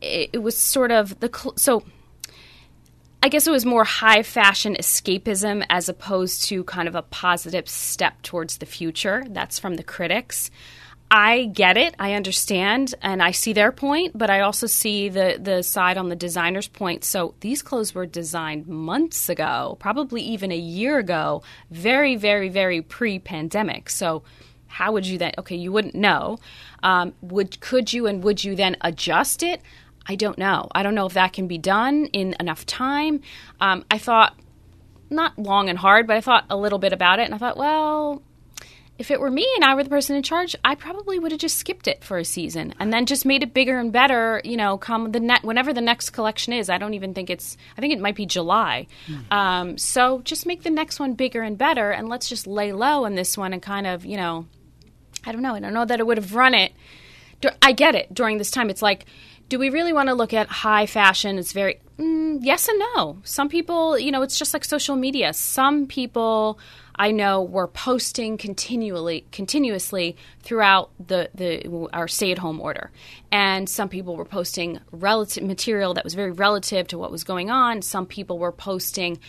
It, 0.00 0.30
it 0.32 0.38
was 0.38 0.56
sort 0.56 0.90
of 0.90 1.20
the 1.20 1.30
cl- 1.32 1.56
so. 1.56 1.84
I 3.20 3.28
guess 3.28 3.48
it 3.48 3.50
was 3.50 3.66
more 3.66 3.82
high 3.82 4.22
fashion 4.22 4.76
escapism 4.78 5.66
as 5.68 5.88
opposed 5.88 6.44
to 6.44 6.62
kind 6.62 6.86
of 6.86 6.94
a 6.94 7.02
positive 7.02 7.68
step 7.68 8.22
towards 8.22 8.58
the 8.58 8.66
future. 8.66 9.24
That's 9.28 9.58
from 9.58 9.74
the 9.74 9.82
critics. 9.82 10.52
I 11.10 11.46
get 11.46 11.78
it. 11.78 11.94
I 11.98 12.12
understand, 12.12 12.94
and 13.00 13.22
I 13.22 13.30
see 13.30 13.54
their 13.54 13.72
point, 13.72 14.16
but 14.16 14.28
I 14.28 14.40
also 14.40 14.66
see 14.66 15.08
the 15.08 15.38
the 15.40 15.62
side 15.62 15.96
on 15.96 16.10
the 16.10 16.16
designer's 16.16 16.68
point. 16.68 17.02
So 17.04 17.34
these 17.40 17.62
clothes 17.62 17.94
were 17.94 18.04
designed 18.04 18.68
months 18.68 19.30
ago, 19.30 19.76
probably 19.80 20.20
even 20.20 20.52
a 20.52 20.56
year 20.56 20.98
ago, 20.98 21.42
very, 21.70 22.16
very, 22.16 22.50
very 22.50 22.82
pre-pandemic. 22.82 23.88
So 23.88 24.22
how 24.66 24.92
would 24.92 25.06
you 25.06 25.16
then? 25.16 25.32
Okay, 25.38 25.56
you 25.56 25.72
wouldn't 25.72 25.94
know. 25.94 26.38
Um, 26.82 27.14
would 27.22 27.58
could 27.60 27.92
you 27.92 28.06
and 28.06 28.22
would 28.22 28.44
you 28.44 28.54
then 28.54 28.76
adjust 28.82 29.42
it? 29.42 29.62
I 30.06 30.14
don't 30.14 30.38
know. 30.38 30.68
I 30.74 30.82
don't 30.82 30.94
know 30.94 31.06
if 31.06 31.14
that 31.14 31.32
can 31.32 31.48
be 31.48 31.58
done 31.58 32.06
in 32.12 32.36
enough 32.38 32.66
time. 32.66 33.22
Um, 33.60 33.84
I 33.90 33.98
thought 33.98 34.38
not 35.10 35.38
long 35.38 35.70
and 35.70 35.78
hard, 35.78 36.06
but 36.06 36.16
I 36.16 36.20
thought 36.20 36.44
a 36.50 36.56
little 36.56 36.78
bit 36.78 36.92
about 36.92 37.18
it, 37.18 37.24
and 37.24 37.34
I 37.34 37.38
thought, 37.38 37.56
well, 37.56 38.22
if 38.98 39.12
it 39.12 39.20
were 39.20 39.30
me 39.30 39.46
and 39.54 39.64
I 39.64 39.76
were 39.76 39.84
the 39.84 39.90
person 39.90 40.16
in 40.16 40.24
charge, 40.24 40.56
I 40.64 40.74
probably 40.74 41.20
would 41.20 41.30
have 41.30 41.40
just 41.40 41.56
skipped 41.56 41.86
it 41.86 42.02
for 42.02 42.18
a 42.18 42.24
season 42.24 42.74
and 42.80 42.92
then 42.92 43.06
just 43.06 43.24
made 43.24 43.44
it 43.44 43.54
bigger 43.54 43.78
and 43.78 43.92
better. 43.92 44.40
You 44.44 44.56
know, 44.56 44.76
come 44.76 45.12
the 45.12 45.20
net 45.20 45.44
whenever 45.44 45.72
the 45.72 45.80
next 45.80 46.10
collection 46.10 46.52
is. 46.52 46.68
I 46.68 46.78
don't 46.78 46.94
even 46.94 47.14
think 47.14 47.30
it's. 47.30 47.56
I 47.76 47.80
think 47.80 47.92
it 47.92 48.00
might 48.00 48.16
be 48.16 48.26
July. 48.26 48.88
Mm. 49.06 49.32
Um, 49.32 49.78
so 49.78 50.20
just 50.22 50.46
make 50.46 50.64
the 50.64 50.70
next 50.70 50.98
one 50.98 51.14
bigger 51.14 51.42
and 51.42 51.56
better, 51.56 51.90
and 51.90 52.08
let's 52.08 52.28
just 52.28 52.46
lay 52.46 52.72
low 52.72 53.04
on 53.04 53.14
this 53.14 53.38
one 53.38 53.52
and 53.52 53.62
kind 53.62 53.86
of, 53.86 54.04
you 54.04 54.16
know, 54.16 54.46
I 55.24 55.30
don't 55.30 55.42
know. 55.42 55.54
I 55.54 55.60
don't 55.60 55.74
know 55.74 55.84
that 55.84 56.00
it 56.00 56.06
would 56.06 56.18
have 56.18 56.34
run 56.34 56.54
it. 56.54 56.72
I 57.62 57.70
get 57.70 57.94
it 57.94 58.12
during 58.12 58.38
this 58.38 58.50
time. 58.50 58.68
It's 58.68 58.82
like, 58.82 59.04
do 59.48 59.60
we 59.60 59.70
really 59.70 59.92
want 59.92 60.08
to 60.08 60.14
look 60.14 60.34
at 60.34 60.48
high 60.48 60.86
fashion? 60.86 61.38
It's 61.38 61.52
very 61.52 61.80
mm, 61.98 62.38
yes 62.42 62.68
and 62.68 62.80
no. 62.96 63.18
Some 63.22 63.48
people, 63.48 63.96
you 63.96 64.10
know, 64.10 64.22
it's 64.22 64.38
just 64.38 64.52
like 64.52 64.64
social 64.64 64.96
media. 64.96 65.32
Some 65.32 65.86
people 65.86 66.58
I 66.98 67.12
know 67.12 67.42
were 67.42 67.68
posting 67.68 68.36
continually, 68.36 69.24
continuously 69.30 70.16
throughout 70.42 70.90
the, 71.04 71.30
the 71.34 71.88
our 71.92 72.08
stay 72.08 72.32
at 72.32 72.38
home 72.38 72.60
order, 72.60 72.90
and 73.30 73.68
some 73.68 73.88
people 73.88 74.16
were 74.16 74.24
posting 74.24 74.80
relative 74.90 75.44
material 75.44 75.94
that 75.94 76.02
was 76.02 76.14
very 76.14 76.32
relative 76.32 76.88
to 76.88 76.98
what 76.98 77.12
was 77.12 77.22
going 77.22 77.50
on. 77.50 77.82
Some 77.82 78.06
people 78.06 78.38
were 78.38 78.50
posting, 78.50 79.20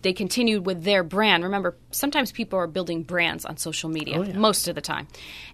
they 0.00 0.12
continued 0.12 0.64
with 0.64 0.84
their 0.84 1.02
brand. 1.02 1.44
Remember, 1.44 1.76
sometimes 1.90 2.32
people 2.32 2.58
are 2.58 2.66
building 2.66 3.02
brands 3.02 3.44
on 3.44 3.58
social 3.58 3.90
media 3.90 4.18
oh, 4.18 4.22
yeah. 4.22 4.38
most 4.38 4.66
of 4.66 4.74
the 4.74 4.80
time, 4.80 5.06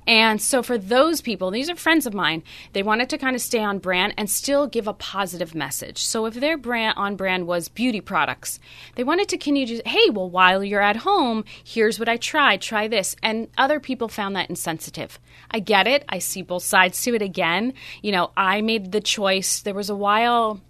and 0.06 0.40
so 0.40 0.62
for 0.62 0.78
those 0.78 1.20
people, 1.20 1.50
these 1.50 1.68
are 1.68 1.76
friends 1.76 2.06
of 2.06 2.14
mine. 2.14 2.44
They 2.72 2.84
wanted 2.84 3.10
to 3.10 3.18
kind 3.18 3.34
of 3.34 3.42
stay 3.42 3.60
on 3.64 3.78
brand 3.80 4.14
and 4.16 4.30
still 4.30 4.68
give 4.68 4.86
a 4.86 4.92
positive 4.92 5.54
message. 5.56 6.04
So 6.04 6.26
if 6.26 6.34
their 6.34 6.56
brand 6.56 6.94
on 6.96 7.16
brand 7.16 7.48
was 7.48 7.68
beauty 7.68 8.00
products, 8.00 8.60
they 8.94 9.02
wanted 9.02 9.28
to 9.30 9.38
continue 9.38 9.78
to 9.78 9.88
hey, 9.88 10.10
well, 10.10 10.30
while 10.30 10.62
you're 10.62 10.80
at 10.80 10.96
home 10.96 11.44
here's 11.64 11.98
what 11.98 12.08
I 12.08 12.16
tried, 12.16 12.60
try 12.60 12.88
this. 12.88 13.16
And 13.22 13.48
other 13.56 13.80
people 13.80 14.08
found 14.08 14.36
that 14.36 14.50
insensitive. 14.50 15.18
I 15.50 15.60
get 15.60 15.86
it. 15.86 16.04
I 16.08 16.18
see 16.18 16.42
both 16.42 16.62
sides 16.62 17.00
to 17.02 17.14
it 17.14 17.22
again. 17.22 17.74
You 18.02 18.12
know, 18.12 18.30
I 18.36 18.60
made 18.60 18.92
the 18.92 19.00
choice. 19.00 19.60
There 19.60 19.74
was 19.74 19.90
a 19.90 19.96
while, 19.96 20.60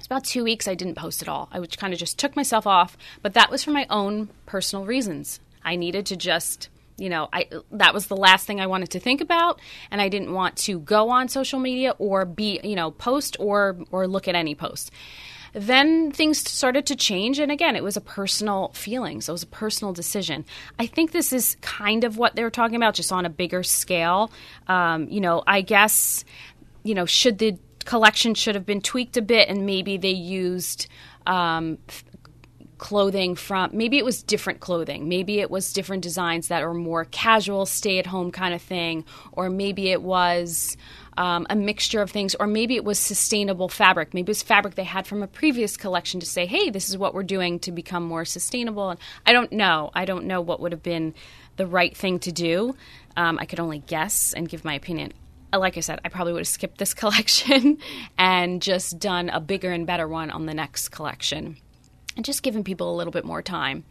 it's 0.00 0.06
about 0.06 0.24
two 0.24 0.44
weeks 0.44 0.66
I 0.66 0.74
didn't 0.74 0.94
post 0.94 1.20
at 1.20 1.28
all. 1.28 1.50
I 1.52 1.60
kind 1.66 1.92
of 1.92 1.98
just 1.98 2.18
took 2.18 2.34
myself 2.34 2.66
off, 2.66 2.96
but 3.20 3.34
that 3.34 3.50
was 3.50 3.62
for 3.62 3.70
my 3.70 3.86
own 3.90 4.30
personal 4.46 4.86
reasons. 4.86 5.40
I 5.62 5.76
needed 5.76 6.06
to 6.06 6.16
just 6.16 6.70
you 6.96 7.08
know 7.08 7.28
i 7.32 7.48
that 7.72 7.94
was 7.94 8.08
the 8.08 8.16
last 8.16 8.46
thing 8.46 8.60
i 8.60 8.66
wanted 8.66 8.90
to 8.90 9.00
think 9.00 9.22
about 9.22 9.58
and 9.90 10.02
i 10.02 10.08
didn't 10.10 10.34
want 10.34 10.54
to 10.54 10.78
go 10.80 11.08
on 11.08 11.28
social 11.28 11.58
media 11.58 11.94
or 11.98 12.26
be 12.26 12.60
you 12.62 12.76
know 12.76 12.90
post 12.90 13.38
or 13.40 13.78
or 13.90 14.06
look 14.06 14.28
at 14.28 14.34
any 14.34 14.54
post 14.54 14.90
then 15.52 16.10
things 16.12 16.38
started 16.38 16.86
to 16.86 16.96
change. 16.96 17.38
And 17.38 17.50
again, 17.50 17.76
it 17.76 17.82
was 17.82 17.96
a 17.96 18.00
personal 18.00 18.70
feeling. 18.74 19.20
So 19.20 19.32
it 19.32 19.34
was 19.34 19.42
a 19.42 19.48
personal 19.48 19.92
decision. 19.92 20.44
I 20.78 20.86
think 20.86 21.12
this 21.12 21.32
is 21.32 21.56
kind 21.60 22.04
of 22.04 22.16
what 22.16 22.36
they 22.36 22.42
were 22.42 22.50
talking 22.50 22.76
about, 22.76 22.94
just 22.94 23.12
on 23.12 23.26
a 23.26 23.30
bigger 23.30 23.62
scale. 23.62 24.30
Um, 24.68 25.08
you 25.08 25.20
know, 25.20 25.42
I 25.46 25.62
guess, 25.62 26.24
you 26.82 26.94
know, 26.94 27.06
should 27.06 27.38
the 27.38 27.58
collection 27.84 28.34
should 28.34 28.54
have 28.54 28.66
been 28.66 28.80
tweaked 28.80 29.16
a 29.16 29.22
bit 29.22 29.48
and 29.48 29.66
maybe 29.66 29.96
they 29.96 30.10
used 30.10 30.86
um, 31.26 31.78
clothing 32.78 33.34
from 33.34 33.70
maybe 33.72 33.98
it 33.98 34.04
was 34.04 34.22
different 34.22 34.60
clothing 34.60 35.08
maybe 35.08 35.40
it 35.40 35.50
was 35.50 35.72
different 35.72 36.02
designs 36.02 36.48
that 36.48 36.62
are 36.62 36.72
more 36.72 37.04
casual 37.04 37.66
stay 37.66 37.98
at 37.98 38.06
home 38.06 38.30
kind 38.30 38.54
of 38.54 38.62
thing 38.62 39.04
or 39.32 39.50
maybe 39.50 39.90
it 39.90 40.02
was 40.02 40.78
um, 41.20 41.46
a 41.50 41.54
mixture 41.54 42.00
of 42.00 42.10
things, 42.10 42.34
or 42.40 42.46
maybe 42.46 42.76
it 42.76 42.84
was 42.84 42.98
sustainable 42.98 43.68
fabric. 43.68 44.14
Maybe 44.14 44.30
it 44.30 44.30
was 44.30 44.42
fabric 44.42 44.74
they 44.74 44.84
had 44.84 45.06
from 45.06 45.22
a 45.22 45.26
previous 45.26 45.76
collection 45.76 46.18
to 46.20 46.24
say, 46.24 46.46
hey, 46.46 46.70
this 46.70 46.88
is 46.88 46.96
what 46.96 47.12
we're 47.12 47.24
doing 47.24 47.58
to 47.60 47.72
become 47.72 48.04
more 48.04 48.24
sustainable. 48.24 48.88
And 48.88 48.98
I 49.26 49.34
don't 49.34 49.52
know. 49.52 49.90
I 49.94 50.06
don't 50.06 50.24
know 50.24 50.40
what 50.40 50.60
would 50.60 50.72
have 50.72 50.82
been 50.82 51.12
the 51.58 51.66
right 51.66 51.94
thing 51.94 52.20
to 52.20 52.32
do. 52.32 52.74
Um, 53.18 53.38
I 53.38 53.44
could 53.44 53.60
only 53.60 53.80
guess 53.80 54.32
and 54.32 54.48
give 54.48 54.64
my 54.64 54.72
opinion. 54.72 55.12
Uh, 55.52 55.58
like 55.58 55.76
I 55.76 55.80
said, 55.80 56.00
I 56.06 56.08
probably 56.08 56.32
would 56.32 56.40
have 56.40 56.48
skipped 56.48 56.78
this 56.78 56.94
collection 57.02 57.76
and 58.16 58.62
just 58.62 58.98
done 58.98 59.28
a 59.28 59.40
bigger 59.40 59.70
and 59.70 59.86
better 59.86 60.08
one 60.08 60.30
on 60.30 60.46
the 60.46 60.54
next 60.54 60.88
collection 60.88 61.58
and 62.16 62.24
just 62.24 62.42
given 62.42 62.64
people 62.64 62.94
a 62.94 62.96
little 62.96 63.12
bit 63.12 63.26
more 63.26 63.42
time. 63.42 63.84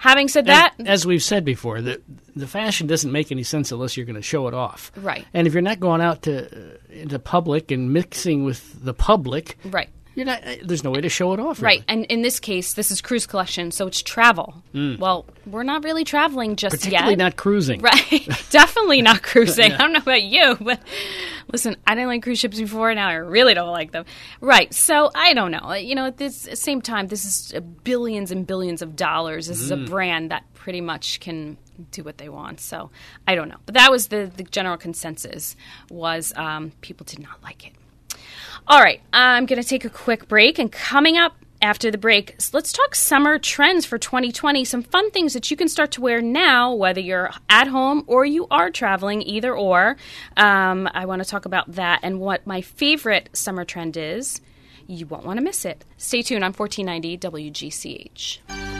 Having 0.00 0.28
said 0.28 0.46
that, 0.46 0.74
and 0.78 0.88
as 0.88 1.04
we've 1.04 1.22
said 1.22 1.44
before, 1.44 1.82
the 1.82 2.00
the 2.34 2.46
fashion 2.46 2.86
doesn't 2.86 3.12
make 3.12 3.30
any 3.30 3.42
sense 3.42 3.70
unless 3.70 3.98
you're 3.98 4.06
going 4.06 4.16
to 4.16 4.22
show 4.22 4.48
it 4.48 4.54
off. 4.54 4.90
Right. 4.96 5.26
And 5.34 5.46
if 5.46 5.52
you're 5.52 5.60
not 5.60 5.78
going 5.78 6.00
out 6.00 6.22
to 6.22 6.46
uh, 6.46 6.76
into 6.88 7.18
public 7.18 7.70
and 7.70 7.92
mixing 7.92 8.44
with 8.44 8.82
the 8.82 8.94
public, 8.94 9.58
right. 9.66 9.90
You're 10.14 10.26
not. 10.26 10.46
Uh, 10.46 10.56
there's 10.64 10.82
no 10.82 10.90
way 10.90 11.00
to 11.00 11.08
show 11.08 11.32
it 11.32 11.40
off. 11.40 11.62
Really. 11.62 11.76
Right. 11.78 11.84
And 11.88 12.04
in 12.06 12.22
this 12.22 12.40
case, 12.40 12.72
this 12.74 12.90
is 12.90 13.00
cruise 13.00 13.26
collection, 13.26 13.70
so 13.70 13.86
it's 13.86 14.02
travel. 14.02 14.62
Mm. 14.74 14.98
Well, 14.98 15.24
we're 15.46 15.62
not 15.62 15.84
really 15.84 16.04
traveling 16.04 16.56
just 16.56 16.76
Particularly 16.76 17.12
yet. 17.12 17.18
not 17.18 17.36
cruising. 17.36 17.80
Right. 17.80 18.28
Definitely 18.50 19.02
not 19.02 19.22
cruising. 19.22 19.70
yeah. 19.70 19.76
I 19.76 19.78
don't 19.78 19.92
know 19.92 20.00
about 20.00 20.22
you, 20.22 20.56
but 20.60 20.80
listen, 21.52 21.76
I 21.86 21.94
didn't 21.94 22.08
like 22.08 22.22
cruise 22.22 22.40
ships 22.40 22.58
before. 22.58 22.92
Now 22.94 23.08
I 23.08 23.14
really 23.14 23.54
don't 23.54 23.70
like 23.70 23.92
them. 23.92 24.04
Right. 24.40 24.72
So 24.74 25.10
I 25.14 25.32
don't 25.32 25.52
know. 25.52 25.74
You 25.74 25.94
know, 25.94 26.06
at 26.06 26.16
this 26.16 26.48
same 26.54 26.82
time, 26.82 27.06
this 27.06 27.24
is 27.24 27.60
billions 27.84 28.30
and 28.30 28.46
billions 28.46 28.82
of 28.82 28.96
dollars. 28.96 29.46
This 29.46 29.60
mm. 29.60 29.64
is 29.64 29.70
a 29.70 29.76
mm. 29.76 29.88
brand 29.88 30.30
that 30.32 30.44
pretty 30.54 30.80
much 30.80 31.20
can 31.20 31.56
do 31.92 32.02
what 32.02 32.18
they 32.18 32.28
want. 32.28 32.60
So 32.60 32.90
I 33.26 33.34
don't 33.34 33.48
know. 33.48 33.58
But 33.64 33.74
that 33.74 33.90
was 33.90 34.08
the, 34.08 34.30
the 34.36 34.42
general 34.42 34.76
consensus 34.76 35.56
was 35.88 36.32
um, 36.36 36.72
people 36.80 37.04
did 37.04 37.20
not 37.20 37.42
like 37.42 37.66
it. 37.66 37.74
All 38.70 38.80
right, 38.80 39.00
I'm 39.12 39.46
going 39.46 39.60
to 39.60 39.68
take 39.68 39.84
a 39.84 39.90
quick 39.90 40.28
break, 40.28 40.60
and 40.60 40.70
coming 40.70 41.16
up 41.16 41.34
after 41.60 41.90
the 41.90 41.98
break, 41.98 42.36
let's 42.52 42.72
talk 42.72 42.94
summer 42.94 43.36
trends 43.36 43.84
for 43.84 43.98
2020. 43.98 44.64
Some 44.64 44.84
fun 44.84 45.10
things 45.10 45.32
that 45.32 45.50
you 45.50 45.56
can 45.56 45.66
start 45.66 45.90
to 45.90 46.00
wear 46.00 46.22
now, 46.22 46.72
whether 46.72 47.00
you're 47.00 47.32
at 47.48 47.66
home 47.66 48.04
or 48.06 48.24
you 48.24 48.46
are 48.48 48.70
traveling, 48.70 49.22
either 49.22 49.52
or. 49.52 49.96
Um, 50.36 50.88
I 50.94 51.04
want 51.06 51.20
to 51.20 51.28
talk 51.28 51.46
about 51.46 51.72
that 51.72 51.98
and 52.04 52.20
what 52.20 52.46
my 52.46 52.60
favorite 52.60 53.30
summer 53.32 53.64
trend 53.64 53.96
is. 53.96 54.40
You 54.86 55.04
won't 55.04 55.26
want 55.26 55.38
to 55.38 55.44
miss 55.44 55.64
it. 55.64 55.84
Stay 55.96 56.22
tuned 56.22 56.44
on 56.44 56.52
1490 56.52 57.18
WGCH. 57.50 58.79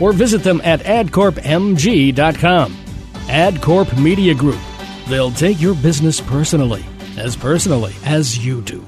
or 0.00 0.12
visit 0.12 0.42
them 0.42 0.60
at 0.64 0.80
adcorpmg.com. 0.80 2.72
AdCorp 3.26 4.02
Media 4.02 4.34
Group. 4.34 4.60
They'll 5.08 5.30
take 5.30 5.60
your 5.60 5.74
business 5.74 6.20
personally, 6.20 6.84
as 7.16 7.36
personally 7.36 7.94
as 8.04 8.44
you 8.44 8.60
do. 8.62 8.86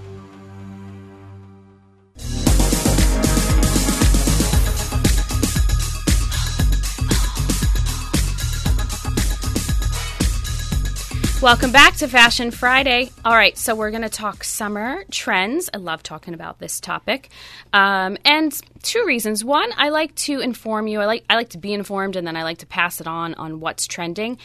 Welcome 11.49 11.73
back 11.73 11.97
to 11.97 12.09
Fashion 12.09 12.51
Friday. 12.51 13.09
All 13.25 13.35
right, 13.35 13.57
so 13.57 13.75
we're 13.75 13.91
going 13.91 14.03
to 14.03 14.11
talk 14.11 14.45
summer 14.45 15.03
trends. 15.11 15.71
I 15.73 15.79
love 15.79 16.03
talking 16.03 16.35
about 16.35 16.59
this 16.59 16.79
topic, 16.79 17.31
um, 17.73 18.19
and 18.23 18.53
two 18.83 19.03
reasons. 19.07 19.47
One, 19.47 19.71
I 19.79 19.89
like 19.89 20.15
to 20.17 20.41
inform 20.41 20.89
you. 20.89 21.01
I 21.01 21.07
like 21.07 21.25
I 21.31 21.37
like 21.37 21.49
to 21.51 21.59
be 21.59 21.73
informed, 21.73 22.17
and 22.17 22.27
then 22.27 22.37
I 22.37 22.43
like 22.43 22.59
to 22.59 22.67
pass 22.67 23.01
it 23.01 23.07
on 23.07 23.33
on 23.37 23.61
what's 23.61 23.87
trending. 23.87 24.37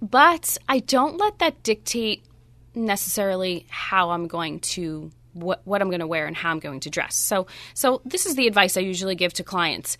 But 0.00 0.56
I 0.66 0.78
don't 0.78 1.18
let 1.18 1.40
that 1.40 1.62
dictate 1.62 2.24
necessarily 2.74 3.66
how 3.68 4.08
I'm 4.08 4.26
going 4.26 4.60
to 4.60 5.10
what, 5.32 5.60
what 5.64 5.82
I'm 5.82 5.88
going 5.88 6.00
to 6.00 6.06
wear 6.06 6.26
and 6.26 6.36
how 6.36 6.50
I'm 6.50 6.58
going 6.58 6.80
to 6.80 6.90
dress. 6.90 7.14
So, 7.14 7.46
so 7.74 8.00
this 8.04 8.26
is 8.26 8.34
the 8.34 8.46
advice 8.46 8.76
I 8.76 8.80
usually 8.80 9.14
give 9.14 9.32
to 9.34 9.44
clients. 9.44 9.96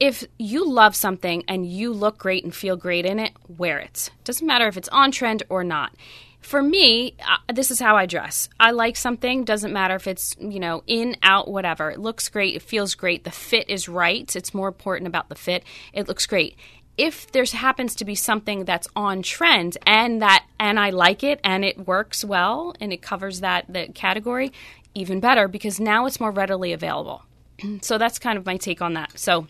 If 0.00 0.24
you 0.38 0.68
love 0.68 0.94
something 0.94 1.44
and 1.48 1.66
you 1.66 1.92
look 1.92 2.18
great 2.18 2.44
and 2.44 2.54
feel 2.54 2.76
great 2.76 3.04
in 3.04 3.18
it, 3.18 3.32
wear 3.48 3.78
it. 3.78 4.10
Doesn't 4.24 4.46
matter 4.46 4.68
if 4.68 4.76
it's 4.76 4.88
on 4.88 5.10
trend 5.10 5.42
or 5.48 5.64
not. 5.64 5.92
For 6.40 6.62
me, 6.62 7.14
uh, 7.18 7.52
this 7.52 7.72
is 7.72 7.80
how 7.80 7.96
I 7.96 8.06
dress. 8.06 8.48
I 8.60 8.70
like 8.70 8.94
something, 8.94 9.44
doesn't 9.44 9.72
matter 9.72 9.96
if 9.96 10.06
it's, 10.06 10.36
you 10.38 10.60
know, 10.60 10.84
in, 10.86 11.16
out, 11.20 11.48
whatever. 11.48 11.90
It 11.90 11.98
looks 11.98 12.28
great, 12.28 12.54
it 12.54 12.62
feels 12.62 12.94
great, 12.94 13.24
the 13.24 13.32
fit 13.32 13.68
is 13.68 13.88
right. 13.88 14.34
It's 14.36 14.54
more 14.54 14.68
important 14.68 15.08
about 15.08 15.28
the 15.28 15.34
fit. 15.34 15.64
It 15.92 16.06
looks 16.06 16.26
great 16.26 16.56
if 16.98 17.30
there 17.30 17.44
happens 17.44 17.94
to 17.94 18.04
be 18.04 18.16
something 18.16 18.64
that's 18.64 18.88
on 18.96 19.22
trend 19.22 19.78
and 19.86 20.20
that 20.20 20.44
and 20.58 20.78
I 20.80 20.90
like 20.90 21.22
it 21.22 21.40
and 21.44 21.64
it 21.64 21.86
works 21.86 22.24
well 22.24 22.74
and 22.80 22.92
it 22.92 23.00
covers 23.00 23.40
that 23.40 23.72
the 23.72 23.86
category, 23.94 24.52
even 24.94 25.20
better 25.20 25.46
because 25.46 25.78
now 25.78 26.06
it's 26.06 26.20
more 26.20 26.32
readily 26.32 26.72
available. 26.72 27.22
so 27.80 27.96
that's 27.96 28.18
kind 28.18 28.36
of 28.36 28.44
my 28.44 28.56
take 28.56 28.82
on 28.82 28.94
that. 28.94 29.16
So 29.16 29.46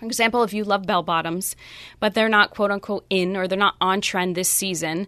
for 0.00 0.06
example, 0.06 0.42
if 0.44 0.54
you 0.54 0.64
love 0.64 0.86
bell 0.86 1.02
bottoms, 1.02 1.54
but 2.00 2.14
they're 2.14 2.28
not 2.28 2.50
quote 2.50 2.70
unquote 2.70 3.04
in 3.10 3.36
or 3.36 3.46
they're 3.46 3.58
not 3.58 3.76
on 3.80 4.00
trend 4.00 4.34
this 4.34 4.48
season, 4.48 5.06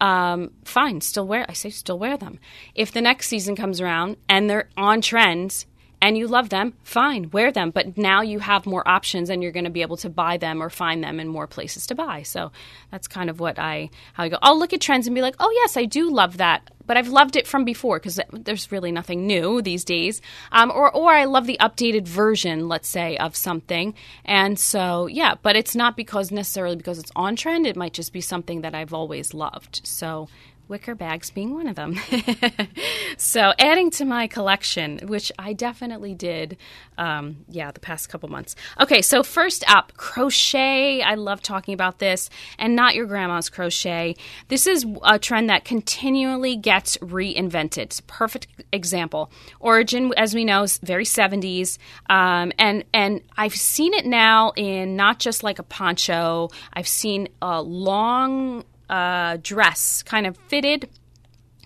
um, 0.00 0.52
fine, 0.64 1.00
still 1.02 1.26
wear. 1.26 1.44
I 1.48 1.52
say 1.52 1.70
still 1.70 1.98
wear 1.98 2.16
them. 2.16 2.38
If 2.74 2.92
the 2.92 3.02
next 3.02 3.28
season 3.28 3.54
comes 3.54 3.80
around 3.80 4.16
and 4.28 4.48
they're 4.48 4.70
on 4.76 5.02
trend 5.02 5.66
and 6.00 6.16
you 6.16 6.28
love 6.28 6.48
them, 6.48 6.74
fine, 6.84 7.30
wear 7.30 7.50
them. 7.50 7.70
But 7.70 7.98
now 7.98 8.22
you 8.22 8.38
have 8.38 8.66
more 8.66 8.86
options 8.86 9.30
and 9.30 9.42
you're 9.42 9.52
going 9.52 9.64
to 9.64 9.70
be 9.70 9.82
able 9.82 9.96
to 9.98 10.10
buy 10.10 10.36
them 10.36 10.62
or 10.62 10.70
find 10.70 11.02
them 11.02 11.18
in 11.18 11.28
more 11.28 11.46
places 11.46 11.86
to 11.88 11.94
buy. 11.94 12.22
So 12.22 12.52
that's 12.90 13.08
kind 13.08 13.28
of 13.28 13.40
what 13.40 13.58
I, 13.58 13.90
how 14.12 14.24
I 14.24 14.28
go. 14.28 14.38
I'll 14.42 14.58
look 14.58 14.72
at 14.72 14.80
trends 14.80 15.06
and 15.06 15.14
be 15.14 15.22
like, 15.22 15.36
oh, 15.40 15.50
yes, 15.62 15.76
I 15.76 15.86
do 15.86 16.10
love 16.10 16.36
that. 16.36 16.70
But 16.86 16.96
I've 16.96 17.08
loved 17.08 17.36
it 17.36 17.46
from 17.46 17.64
before 17.64 17.98
because 17.98 18.18
there's 18.32 18.72
really 18.72 18.92
nothing 18.92 19.26
new 19.26 19.60
these 19.60 19.84
days. 19.84 20.22
Um, 20.52 20.70
or, 20.70 20.90
or 20.90 21.10
I 21.12 21.24
love 21.24 21.46
the 21.46 21.58
updated 21.60 22.08
version, 22.08 22.68
let's 22.68 22.88
say, 22.88 23.18
of 23.18 23.36
something. 23.36 23.94
And 24.24 24.58
so, 24.58 25.06
yeah, 25.06 25.34
but 25.42 25.56
it's 25.56 25.76
not 25.76 25.96
because 25.96 26.30
necessarily 26.30 26.76
because 26.76 26.98
it's 26.98 27.12
on 27.14 27.36
trend. 27.36 27.66
It 27.66 27.76
might 27.76 27.92
just 27.92 28.12
be 28.12 28.22
something 28.22 28.62
that 28.62 28.74
I've 28.74 28.94
always 28.94 29.34
loved. 29.34 29.82
So 29.84 30.28
wicker 30.68 30.94
bags 30.94 31.30
being 31.30 31.54
one 31.54 31.66
of 31.66 31.76
them. 31.76 31.98
so, 33.16 33.52
adding 33.58 33.90
to 33.92 34.04
my 34.04 34.26
collection, 34.26 35.00
which 35.04 35.32
I 35.38 35.52
definitely 35.52 36.14
did, 36.14 36.56
um, 36.96 37.38
yeah, 37.48 37.70
the 37.70 37.80
past 37.80 38.08
couple 38.08 38.28
months. 38.28 38.54
Okay, 38.80 39.02
so 39.02 39.22
first 39.22 39.64
up, 39.68 39.92
crochet. 39.96 41.02
I 41.02 41.14
love 41.14 41.42
talking 41.42 41.74
about 41.74 41.98
this, 41.98 42.30
and 42.58 42.76
not 42.76 42.94
your 42.94 43.06
grandma's 43.06 43.48
crochet. 43.48 44.16
This 44.48 44.66
is 44.66 44.86
a 45.02 45.18
trend 45.18 45.50
that 45.50 45.64
continually 45.64 46.56
gets 46.56 46.96
reinvented. 46.98 47.78
It's 47.78 48.00
a 48.00 48.04
perfect 48.04 48.48
example. 48.72 49.30
Origin, 49.60 50.12
as 50.16 50.34
we 50.34 50.44
know, 50.44 50.62
is 50.62 50.78
very 50.78 51.04
70s, 51.04 51.78
um, 52.10 52.52
and 52.58 52.84
and 52.92 53.22
I've 53.36 53.54
seen 53.54 53.94
it 53.94 54.06
now 54.06 54.52
in 54.56 54.96
not 54.96 55.18
just 55.18 55.42
like 55.42 55.58
a 55.58 55.62
poncho. 55.62 56.50
I've 56.72 56.88
seen 56.88 57.28
a 57.40 57.62
long 57.62 58.64
uh, 58.88 59.38
dress, 59.42 60.02
kind 60.02 60.26
of 60.26 60.36
fitted 60.36 60.88